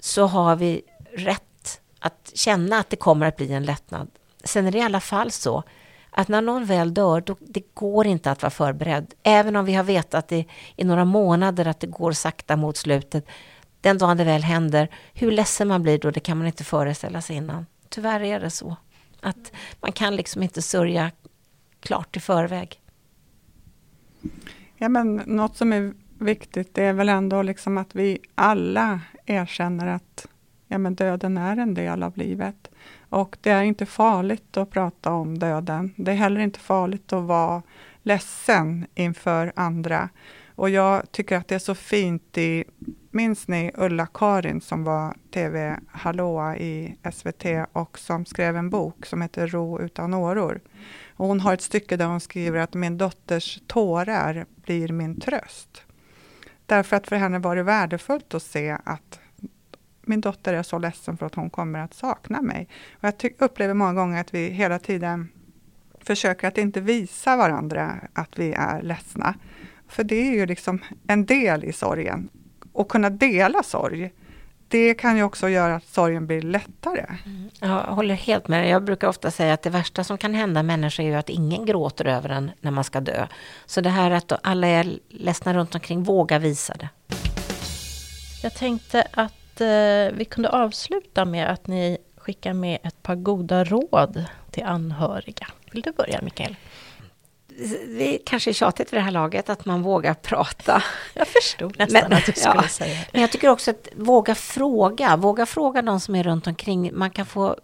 så 0.00 0.26
har 0.26 0.56
vi 0.56 0.82
rätt 1.12 1.80
att 2.00 2.32
känna 2.34 2.78
att 2.78 2.90
det 2.90 2.96
kommer 2.96 3.26
att 3.26 3.36
bli 3.36 3.52
en 3.52 3.64
lättnad. 3.64 4.08
Sen 4.44 4.66
är 4.66 4.70
det 4.70 4.78
i 4.78 4.82
alla 4.82 5.00
fall 5.00 5.30
så 5.30 5.62
att 6.10 6.28
när 6.28 6.42
någon 6.42 6.64
väl 6.64 6.94
dör, 6.94 7.20
då, 7.20 7.36
det 7.40 7.74
går 7.74 8.06
inte 8.06 8.30
att 8.30 8.42
vara 8.42 8.50
förberedd. 8.50 9.14
Även 9.22 9.56
om 9.56 9.64
vi 9.64 9.74
har 9.74 9.84
vetat 9.84 10.32
i, 10.32 10.46
i 10.76 10.84
några 10.84 11.04
månader 11.04 11.66
att 11.66 11.80
det 11.80 11.86
går 11.86 12.12
sakta 12.12 12.56
mot 12.56 12.76
slutet. 12.76 13.26
Den 13.80 13.98
dagen 13.98 14.16
det 14.16 14.24
väl 14.24 14.42
händer, 14.42 14.88
hur 15.14 15.30
ledsen 15.30 15.68
man 15.68 15.82
blir 15.82 15.98
då, 15.98 16.10
det 16.10 16.20
kan 16.20 16.38
man 16.38 16.46
inte 16.46 16.64
föreställa 16.64 17.20
sig 17.20 17.36
innan. 17.36 17.66
Tyvärr 17.88 18.20
är 18.20 18.40
det 18.40 18.50
så. 18.50 18.76
Att 19.20 19.52
man 19.80 19.92
kan 19.92 20.16
liksom 20.16 20.42
inte 20.42 20.62
sörja 20.62 21.10
klart 21.80 22.16
i 22.16 22.20
förväg. 22.20 22.80
Ja, 24.76 24.88
men 24.88 25.14
något 25.16 25.56
som 25.56 25.72
är 25.72 25.94
viktigt 26.18 26.74
det 26.74 26.84
är 26.84 26.92
väl 26.92 27.08
ändå 27.08 27.42
liksom 27.42 27.78
att 27.78 27.94
vi 27.94 28.18
alla 28.34 29.00
erkänner 29.26 29.86
att 29.86 30.26
ja, 30.68 30.78
men 30.78 30.94
döden 30.94 31.36
är 31.36 31.56
en 31.56 31.74
del 31.74 32.02
av 32.02 32.16
livet. 32.16 32.70
Och 33.08 33.36
det 33.40 33.50
är 33.50 33.62
inte 33.62 33.86
farligt 33.86 34.56
att 34.56 34.70
prata 34.70 35.12
om 35.12 35.38
döden. 35.38 35.94
Det 35.96 36.10
är 36.10 36.16
heller 36.16 36.40
inte 36.40 36.60
farligt 36.60 37.12
att 37.12 37.24
vara 37.24 37.62
ledsen 38.02 38.86
inför 38.94 39.52
andra. 39.56 40.08
Och 40.54 40.70
jag 40.70 41.12
tycker 41.12 41.36
att 41.36 41.48
det 41.48 41.54
är 41.54 41.58
så 41.58 41.74
fint 41.74 42.38
i, 42.38 42.64
minns 43.10 43.48
ni 43.48 43.70
Ulla-Karin 43.74 44.60
som 44.60 44.84
var 44.84 45.16
TV 45.30 45.78
Hallåa 45.88 46.56
i 46.56 46.96
SVT 47.12 47.44
och 47.72 47.98
som 47.98 48.24
skrev 48.24 48.56
en 48.56 48.70
bok 48.70 49.06
som 49.06 49.22
heter 49.22 49.46
Ro 49.46 49.80
utan 49.80 50.14
åror. 50.14 50.60
Och 51.16 51.26
hon 51.26 51.40
har 51.40 51.54
ett 51.54 51.62
stycke 51.62 51.96
där 51.96 52.06
hon 52.06 52.20
skriver 52.20 52.58
att 52.58 52.74
min 52.74 52.98
dotters 52.98 53.60
tårar 53.66 54.46
blir 54.64 54.88
min 54.88 55.20
tröst. 55.20 55.82
Därför 56.66 56.96
att 56.96 57.06
för 57.06 57.16
henne 57.16 57.38
var 57.38 57.56
det 57.56 57.62
värdefullt 57.62 58.34
att 58.34 58.42
se 58.42 58.76
att 58.84 59.20
min 60.02 60.20
dotter 60.20 60.54
är 60.54 60.62
så 60.62 60.78
ledsen 60.78 61.16
för 61.16 61.26
att 61.26 61.34
hon 61.34 61.50
kommer 61.50 61.78
att 61.78 61.94
sakna 61.94 62.42
mig. 62.42 62.68
Och 62.92 63.04
jag 63.04 63.32
upplever 63.38 63.74
många 63.74 63.94
gånger 63.94 64.20
att 64.20 64.34
vi 64.34 64.48
hela 64.48 64.78
tiden 64.78 65.28
försöker 66.00 66.48
att 66.48 66.58
inte 66.58 66.80
visa 66.80 67.36
varandra 67.36 67.94
att 68.12 68.38
vi 68.38 68.52
är 68.52 68.82
ledsna. 68.82 69.34
För 69.88 70.04
det 70.04 70.16
är 70.16 70.34
ju 70.34 70.46
liksom 70.46 70.78
en 71.06 71.26
del 71.26 71.64
i 71.64 71.72
sorgen. 71.72 72.28
Och 72.78 72.88
kunna 72.88 73.10
dela 73.10 73.62
sorg, 73.62 74.10
det 74.68 74.94
kan 74.94 75.16
ju 75.16 75.22
också 75.22 75.48
göra 75.48 75.74
att 75.74 75.86
sorgen 75.86 76.26
blir 76.26 76.42
lättare. 76.42 77.04
Mm. 77.24 77.50
Jag 77.60 77.94
håller 77.94 78.14
helt 78.14 78.48
med. 78.48 78.68
Jag 78.68 78.84
brukar 78.84 79.08
ofta 79.08 79.30
säga 79.30 79.54
att 79.54 79.62
det 79.62 79.70
värsta 79.70 80.04
som 80.04 80.18
kan 80.18 80.34
hända 80.34 80.62
människor 80.62 81.04
är 81.04 81.08
ju 81.08 81.14
att 81.14 81.28
ingen 81.28 81.66
gråter 81.66 82.04
över 82.04 82.28
en 82.28 82.50
när 82.60 82.70
man 82.70 82.84
ska 82.84 83.00
dö. 83.00 83.26
Så 83.66 83.80
det 83.80 83.90
här 83.90 84.10
att 84.10 84.32
alla 84.42 84.66
är 84.66 84.98
ledsna 85.08 85.54
runt 85.54 85.74
omkring, 85.74 86.02
våga 86.02 86.38
visa 86.38 86.74
det. 86.74 86.88
Jag 88.42 88.54
tänkte 88.54 89.06
att 89.12 89.60
eh, 89.60 90.16
vi 90.18 90.26
kunde 90.30 90.48
avsluta 90.48 91.24
med 91.24 91.50
att 91.50 91.66
ni 91.66 91.98
skickar 92.16 92.52
med 92.52 92.78
ett 92.82 93.02
par 93.02 93.14
goda 93.14 93.64
råd 93.64 94.24
till 94.50 94.64
anhöriga. 94.64 95.46
Vill 95.72 95.82
du 95.82 95.92
börja, 95.92 96.20
Mikael? 96.22 96.56
Det 97.98 98.18
kanske 98.26 98.50
är 98.50 98.52
tjatigt 98.52 98.92
vid 98.92 98.98
det 98.98 99.04
här 99.04 99.10
laget 99.10 99.48
att 99.48 99.64
man 99.64 99.82
vågar 99.82 100.14
prata. 100.14 100.82
Jag 101.14 101.28
förstod 101.28 101.78
nästan 101.78 102.02
men, 102.08 102.18
att 102.18 102.26
du 102.26 102.32
skulle 102.32 102.54
ja, 102.54 102.68
säga. 102.68 102.98
Men 103.12 103.20
jag 103.20 103.30
tycker 103.30 103.48
också 103.48 103.70
att 103.70 103.88
våga 103.96 104.34
fråga. 104.34 105.16
Våga 105.16 105.46
fråga 105.46 105.82
de 105.82 106.00
som 106.00 106.14
är 106.14 106.22
runt 106.22 106.46
omkring. 106.46 106.90
Man 106.94 107.10
kan 107.10 107.26
få 107.26 107.56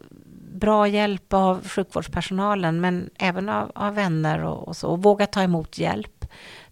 bra 0.55 0.89
hjälp 0.89 1.33
av 1.33 1.69
sjukvårdspersonalen 1.69 2.81
men 2.81 3.11
även 3.19 3.49
av, 3.49 3.73
av 3.75 3.95
vänner 3.95 4.45
och, 4.45 4.69
och 4.69 4.77
så. 4.77 4.89
Och 4.89 5.03
våga 5.03 5.27
ta 5.27 5.43
emot 5.43 5.79
hjälp 5.79 6.25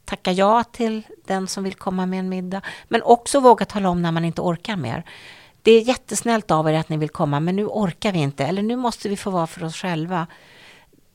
tacka 0.04 0.32
ja 0.32 0.64
till 0.64 1.02
den 1.26 1.48
som 1.48 1.64
vill 1.64 1.74
komma 1.74 2.06
med 2.06 2.18
en 2.18 2.28
middag. 2.28 2.62
Men 2.88 3.02
också 3.02 3.40
våga 3.40 3.64
tala 3.64 3.88
om 3.88 4.02
när 4.02 4.12
man 4.12 4.24
inte 4.24 4.40
orkar 4.40 4.76
mer. 4.76 5.04
Det 5.62 5.72
är 5.72 5.80
jättesnällt 5.80 6.50
av 6.50 6.68
er 6.68 6.74
att 6.74 6.88
ni 6.88 6.96
vill 6.96 7.08
komma, 7.08 7.40
men 7.40 7.56
nu 7.56 7.66
orkar 7.66 8.12
vi 8.12 8.18
inte. 8.18 8.44
Eller 8.44 8.62
nu 8.62 8.76
måste 8.76 9.08
vi 9.08 9.16
få 9.16 9.30
vara 9.30 9.46
för 9.46 9.64
oss 9.64 9.76
själva. 9.76 10.26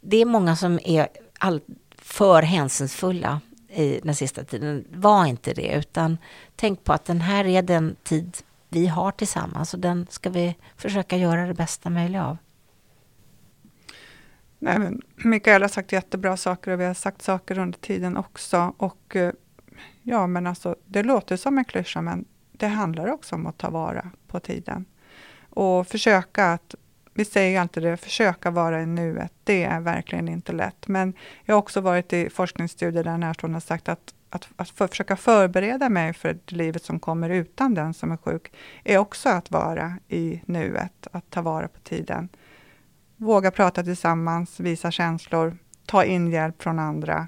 det 0.02 0.17
är 0.17 0.26
många 0.26 0.56
som 0.56 0.80
är 0.84 1.08
all, 1.39 1.62
för 2.08 2.41
hänsynsfulla 2.41 3.41
i 3.70 4.00
den 4.04 4.15
sista 4.15 4.43
tiden. 4.43 4.86
Var 4.91 5.26
inte 5.26 5.54
det, 5.54 5.76
utan 5.76 6.17
tänk 6.56 6.84
på 6.84 6.93
att 6.93 7.06
den 7.06 7.22
här 7.22 7.46
är 7.46 7.62
den 7.62 7.96
tid 8.04 8.38
vi 8.70 8.88
har 8.88 9.12
tillsammans 9.12 9.74
och 9.74 9.80
den 9.80 10.08
ska 10.10 10.30
vi 10.30 10.56
försöka 10.76 11.17
göra 11.17 11.48
det 11.48 11.54
bästa 11.54 11.89
möjliga 11.89 12.26
av. 12.26 12.38
Nej, 14.60 14.80
men 14.80 15.02
Mikael 15.15 15.62
har 15.62 15.70
sagt 15.70 15.91
jättebra 15.91 16.38
saker 16.38 16.72
och 16.72 16.80
vi 16.80 16.86
har 16.86 16.93
sagt 16.93 17.22
saker 17.22 17.60
under 17.60 17.80
tiden 17.80 18.17
också. 18.17 18.74
Och 18.78 19.15
eh, 19.15 19.32
ja, 20.04 20.28
men 20.28 20.48
alltså, 20.48 20.76
det 20.86 21.04
låter 21.04 21.38
som 21.38 21.58
en 21.58 21.65
klyscha, 21.65 22.02
men 22.02 22.26
det 22.52 22.67
handlar 22.67 23.08
också 23.08 23.36
om 23.36 23.48
att 23.48 23.58
ta 23.58 23.70
vara 23.70 24.12
på 24.28 24.39
tiden. 24.39 24.86
Och 25.50 25.88
försöka 25.88 26.54
att, 26.54 26.76
vi 27.17 27.25
säger 27.25 27.62
alltid 27.62 27.84
det, 27.84 27.97
försöka 27.97 28.51
vara 28.51 28.82
i 28.82 28.86
nuet. 28.86 29.32
Det 29.43 29.63
är 29.63 29.80
verkligen 29.80 30.30
inte 30.30 30.51
lätt. 30.51 30.88
Men 30.88 31.13
jag 31.45 31.56
har 31.56 31.60
också 31.60 31.82
varit 31.82 32.13
i 32.13 32.30
forskningsstudier 32.30 33.03
där 33.03 33.17
närstående 33.17 33.56
har 33.56 33.62
sagt 33.62 33.89
att 33.89 34.13
att, 34.30 34.49
att 34.56 34.69
för, 34.69 34.88
försöka 34.88 35.15
förbereda 35.15 35.89
mig 35.89 36.13
för 36.13 36.38
livet 36.45 36.84
som 36.84 36.99
kommer 36.99 37.30
utan 37.30 37.73
den 37.73 37.93
som 37.93 38.12
är 38.12 38.17
sjuk, 38.17 38.53
är 38.84 38.97
också 38.97 39.30
att 39.30 39.51
vara 39.51 39.93
i 40.08 40.41
nuet, 40.45 41.08
att 41.12 41.30
ta 41.30 41.41
vara 41.41 41.67
på 41.67 41.80
tiden. 41.80 42.30
Våga 43.15 43.51
prata 43.51 43.84
tillsammans, 43.84 44.60
visa 44.60 44.91
känslor, 44.91 45.58
ta 45.86 46.03
in 46.03 46.32
hjälp 46.32 46.62
från 46.63 46.80
andra. 46.80 47.27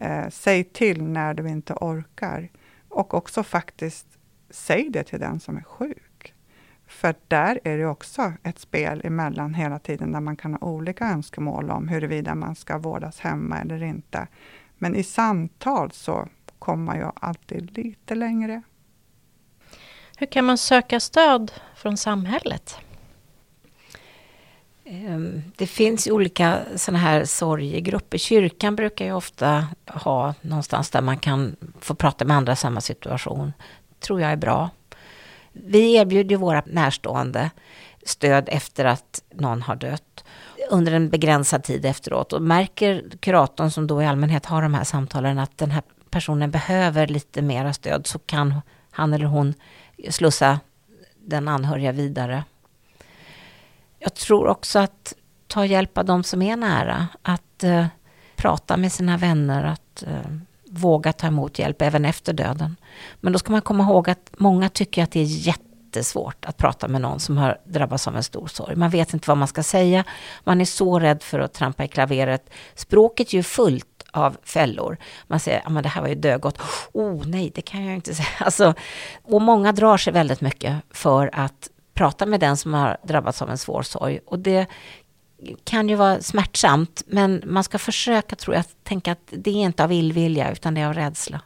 Eh, 0.00 0.28
säg 0.30 0.64
till 0.64 1.02
när 1.02 1.34
du 1.34 1.48
inte 1.48 1.74
orkar. 1.74 2.48
Och 2.88 3.14
också 3.14 3.42
faktiskt 3.42 4.06
säg 4.50 4.90
det 4.90 5.04
till 5.04 5.20
den 5.20 5.40
som 5.40 5.56
är 5.56 5.62
sjuk. 5.62 6.07
För 6.88 7.14
där 7.28 7.60
är 7.64 7.78
det 7.78 7.86
också 7.86 8.32
ett 8.42 8.58
spel 8.58 9.00
emellan 9.04 9.54
hela 9.54 9.78
tiden, 9.78 10.12
där 10.12 10.20
man 10.20 10.36
kan 10.36 10.54
ha 10.54 10.68
olika 10.68 11.04
önskemål 11.04 11.70
om 11.70 11.88
huruvida 11.88 12.34
man 12.34 12.54
ska 12.54 12.78
vårdas 12.78 13.20
hemma 13.20 13.58
eller 13.58 13.82
inte. 13.82 14.26
Men 14.78 14.96
i 14.96 15.02
samtal 15.02 15.90
så 15.92 16.28
kommer 16.58 16.96
jag 16.96 17.12
alltid 17.20 17.76
lite 17.78 18.14
längre. 18.14 18.62
Hur 20.18 20.26
kan 20.26 20.44
man 20.44 20.58
söka 20.58 21.00
stöd 21.00 21.52
från 21.76 21.96
samhället? 21.96 22.78
Ehm, 24.84 25.42
det 25.56 25.66
finns 25.66 26.06
olika 26.06 26.60
sådana 26.76 26.98
här 26.98 27.24
sorgegrupper. 27.24 28.18
Kyrkan 28.18 28.76
brukar 28.76 29.04
ju 29.04 29.12
ofta 29.12 29.66
ha 29.86 30.34
någonstans 30.40 30.90
där 30.90 31.02
man 31.02 31.18
kan 31.18 31.56
få 31.80 31.94
prata 31.94 32.24
med 32.24 32.36
andra 32.36 32.52
i 32.52 32.56
samma 32.56 32.80
situation. 32.80 33.52
tror 34.00 34.20
jag 34.20 34.32
är 34.32 34.36
bra. 34.36 34.70
Vi 35.64 35.96
erbjuder 35.96 36.36
våra 36.36 36.62
närstående 36.66 37.50
stöd 38.02 38.48
efter 38.52 38.84
att 38.84 39.22
någon 39.34 39.62
har 39.62 39.76
dött 39.76 40.24
under 40.70 40.92
en 40.92 41.10
begränsad 41.10 41.64
tid 41.64 41.84
efteråt. 41.84 42.32
Och 42.32 42.42
märker 42.42 43.04
kuratorn 43.20 43.70
som 43.70 43.86
då 43.86 44.02
i 44.02 44.06
allmänhet 44.06 44.46
har 44.46 44.62
de 44.62 44.74
här 44.74 44.84
samtalen 44.84 45.38
att 45.38 45.58
den 45.58 45.70
här 45.70 45.82
personen 46.10 46.50
behöver 46.50 47.06
lite 47.06 47.42
mera 47.42 47.72
stöd 47.72 48.06
så 48.06 48.18
kan 48.18 48.60
han 48.90 49.14
eller 49.14 49.26
hon 49.26 49.54
slussa 50.10 50.60
den 51.16 51.48
anhöriga 51.48 51.92
vidare. 51.92 52.44
Jag 53.98 54.14
tror 54.14 54.46
också 54.46 54.78
att 54.78 55.14
ta 55.46 55.66
hjälp 55.66 55.98
av 55.98 56.04
de 56.04 56.24
som 56.24 56.42
är 56.42 56.56
nära. 56.56 57.08
Att 57.22 57.64
eh, 57.64 57.86
prata 58.36 58.76
med 58.76 58.92
sina 58.92 59.16
vänner, 59.16 59.64
att 59.64 60.02
eh, 60.02 60.32
våga 60.70 61.12
ta 61.12 61.26
emot 61.26 61.58
hjälp 61.58 61.82
även 61.82 62.04
efter 62.04 62.32
döden. 62.32 62.76
Men 63.20 63.32
då 63.32 63.38
ska 63.38 63.52
man 63.52 63.62
komma 63.62 63.84
ihåg 63.84 64.10
att 64.10 64.30
många 64.38 64.68
tycker 64.68 65.02
att 65.02 65.10
det 65.10 65.20
är 65.20 65.24
jättesvårt 65.24 66.44
att 66.44 66.56
prata 66.56 66.88
med 66.88 67.00
någon 67.00 67.20
som 67.20 67.38
har 67.38 67.58
drabbats 67.64 68.08
av 68.08 68.16
en 68.16 68.22
stor 68.22 68.46
sorg. 68.46 68.76
Man 68.76 68.90
vet 68.90 69.14
inte 69.14 69.28
vad 69.28 69.36
man 69.36 69.48
ska 69.48 69.62
säga. 69.62 70.04
Man 70.44 70.60
är 70.60 70.64
så 70.64 70.98
rädd 70.98 71.22
för 71.22 71.38
att 71.38 71.52
trampa 71.52 71.84
i 71.84 71.88
klaveret. 71.88 72.50
Språket 72.74 73.28
är 73.28 73.34
ju 73.34 73.42
fullt 73.42 74.04
av 74.10 74.36
fällor. 74.42 74.96
Man 75.26 75.40
säger, 75.40 75.60
ja 75.64 75.70
men 75.70 75.82
det 75.82 75.88
här 75.88 76.00
var 76.00 76.08
ju 76.08 76.14
dögott. 76.14 76.58
Oh 76.92 77.26
nej, 77.26 77.52
det 77.54 77.62
kan 77.62 77.84
jag 77.84 77.94
inte 77.94 78.14
säga. 78.14 78.28
Alltså, 78.38 78.74
och 79.22 79.42
många 79.42 79.72
drar 79.72 79.96
sig 79.96 80.12
väldigt 80.12 80.40
mycket 80.40 80.76
för 80.90 81.30
att 81.32 81.70
prata 81.94 82.26
med 82.26 82.40
den 82.40 82.56
som 82.56 82.74
har 82.74 82.96
drabbats 83.02 83.42
av 83.42 83.50
en 83.50 83.58
svår 83.58 83.82
sorg. 83.82 84.20
Och 84.26 84.38
det 84.38 84.66
kan 85.64 85.88
ju 85.88 85.94
vara 85.94 86.20
smärtsamt, 86.20 87.02
men 87.06 87.42
man 87.46 87.64
ska 87.64 87.78
försöka, 87.78 88.36
tror 88.36 88.56
jag, 88.56 88.64
tänka 88.82 89.12
att 89.12 89.32
det 89.32 89.50
är 89.50 89.54
inte 89.54 89.84
av 89.84 89.92
illvilja, 89.92 90.52
utan 90.52 90.74
det 90.74 90.80
är 90.80 90.86
av 90.86 90.94
rädsla. 90.94 91.40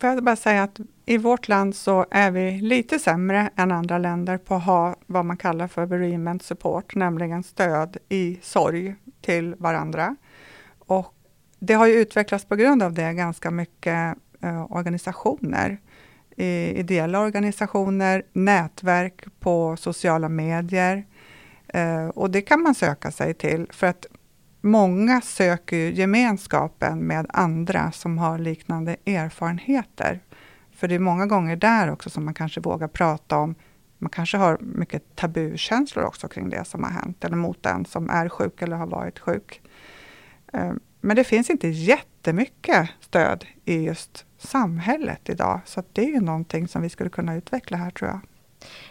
Får 0.00 0.10
jag 0.10 0.24
bara 0.24 0.36
säga 0.36 0.62
att 0.62 0.80
i 1.06 1.18
vårt 1.18 1.48
land 1.48 1.76
så 1.76 2.06
är 2.10 2.30
vi 2.30 2.60
lite 2.60 2.98
sämre 2.98 3.50
än 3.56 3.72
andra 3.72 3.98
länder 3.98 4.38
på 4.38 4.54
att 4.54 4.64
ha 4.64 4.96
vad 5.06 5.24
man 5.24 5.36
kallar 5.36 5.68
för 5.68 5.86
bereavement 5.86 6.42
support, 6.42 6.94
nämligen 6.94 7.42
stöd 7.42 7.96
i 8.08 8.38
sorg 8.42 8.94
till 9.20 9.54
varandra. 9.54 10.16
Och 10.78 11.14
det 11.58 11.74
har 11.74 11.86
ju 11.86 11.94
utvecklats 11.94 12.44
på 12.44 12.56
grund 12.56 12.82
av 12.82 12.92
det 12.92 13.12
ganska 13.12 13.50
mycket 13.50 14.16
eh, 14.40 14.72
organisationer, 14.72 15.78
ideella 16.36 17.20
organisationer, 17.20 18.22
nätverk 18.32 19.24
på 19.40 19.76
sociala 19.76 20.28
medier. 20.28 21.04
Eh, 21.72 22.06
och 22.06 22.30
det 22.30 22.42
kan 22.42 22.62
man 22.62 22.74
söka 22.74 23.10
sig 23.10 23.34
till 23.34 23.66
för 23.70 23.86
att 23.86 24.06
många 24.60 25.20
söker 25.20 25.76
gemenskapen 25.76 26.98
med 26.98 27.26
andra 27.28 27.92
som 27.92 28.18
har 28.18 28.38
liknande 28.38 28.96
erfarenheter. 29.06 30.20
För 30.70 30.88
det 30.88 30.94
är 30.94 30.98
många 30.98 31.26
gånger 31.26 31.56
där 31.56 31.90
också 31.90 32.10
som 32.10 32.24
man 32.24 32.34
kanske 32.34 32.60
vågar 32.60 32.88
prata 32.88 33.38
om 33.38 33.54
man 33.98 34.10
kanske 34.10 34.36
har 34.36 34.58
mycket 34.60 35.16
tabukänslor 35.16 36.04
också 36.04 36.28
kring 36.28 36.50
det 36.50 36.64
som 36.64 36.82
har 36.82 36.90
hänt, 36.90 37.24
eller 37.24 37.36
mot 37.36 37.62
den 37.62 37.84
som 37.84 38.10
är 38.10 38.28
sjuk 38.28 38.62
eller 38.62 38.76
har 38.76 38.86
varit 38.86 39.18
sjuk. 39.18 39.60
Eh, 40.52 40.72
men 41.00 41.16
det 41.16 41.24
finns 41.24 41.50
inte 41.50 41.68
jättemycket 41.68 42.90
stöd 43.00 43.44
i 43.64 43.82
just 43.82 44.26
samhället 44.38 45.28
idag, 45.28 45.60
så 45.64 45.82
det 45.92 46.02
är 46.02 46.08
ju 46.08 46.20
någonting 46.20 46.68
som 46.68 46.82
vi 46.82 46.88
skulle 46.88 47.10
kunna 47.10 47.34
utveckla 47.34 47.76
här 47.76 47.90
tror 47.90 48.10
jag. 48.10 48.20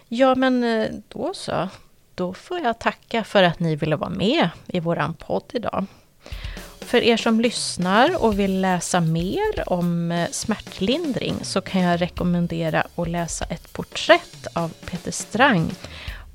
Ja, 0.07 0.35
men 0.35 0.63
eh, 0.63 0.87
då 1.07 1.33
så. 1.33 1.69
Då 2.15 2.33
får 2.33 2.59
jag 2.59 2.79
tacka 2.79 3.23
för 3.23 3.43
att 3.43 3.59
ni 3.59 3.75
ville 3.75 3.95
vara 3.95 4.09
med 4.09 4.49
i 4.67 4.79
våran 4.79 5.13
podd 5.13 5.43
idag. 5.53 5.85
För 6.79 7.01
er 7.03 7.17
som 7.17 7.41
lyssnar 7.41 8.23
och 8.23 8.39
vill 8.39 8.61
läsa 8.61 8.99
mer 9.01 9.63
om 9.65 10.11
eh, 10.11 10.29
smärtlindring 10.31 11.35
så 11.41 11.61
kan 11.61 11.81
jag 11.81 12.01
rekommendera 12.01 12.87
att 12.95 13.09
läsa 13.09 13.45
ett 13.45 13.73
porträtt 13.73 14.47
av 14.53 14.69
Peter 14.69 15.11
Strang 15.11 15.71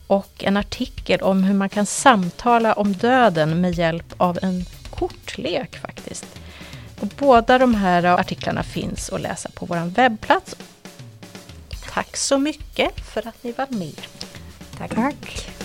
och 0.06 0.44
en 0.44 0.56
artikel 0.56 1.20
om 1.20 1.44
hur 1.44 1.54
man 1.54 1.68
kan 1.68 1.86
samtala 1.86 2.72
om 2.72 2.92
döden 2.92 3.60
med 3.60 3.74
hjälp 3.74 4.14
av 4.16 4.38
en 4.42 4.64
kortlek 4.90 5.76
faktiskt. 5.76 6.26
Och 7.00 7.06
båda 7.06 7.58
de 7.58 7.74
här 7.74 8.04
artiklarna 8.04 8.62
finns 8.62 9.10
att 9.10 9.20
läsa 9.20 9.48
på 9.54 9.66
vår 9.66 9.90
webbplats. 9.90 10.56
Tack 11.92 12.16
så 12.16 12.38
mycket 12.38 13.00
för 13.00 13.28
att 13.28 13.42
ni 13.42 13.52
var 13.52 13.66
med. 13.70 14.06
Tack. 14.78 14.94
Tack. 14.94 15.55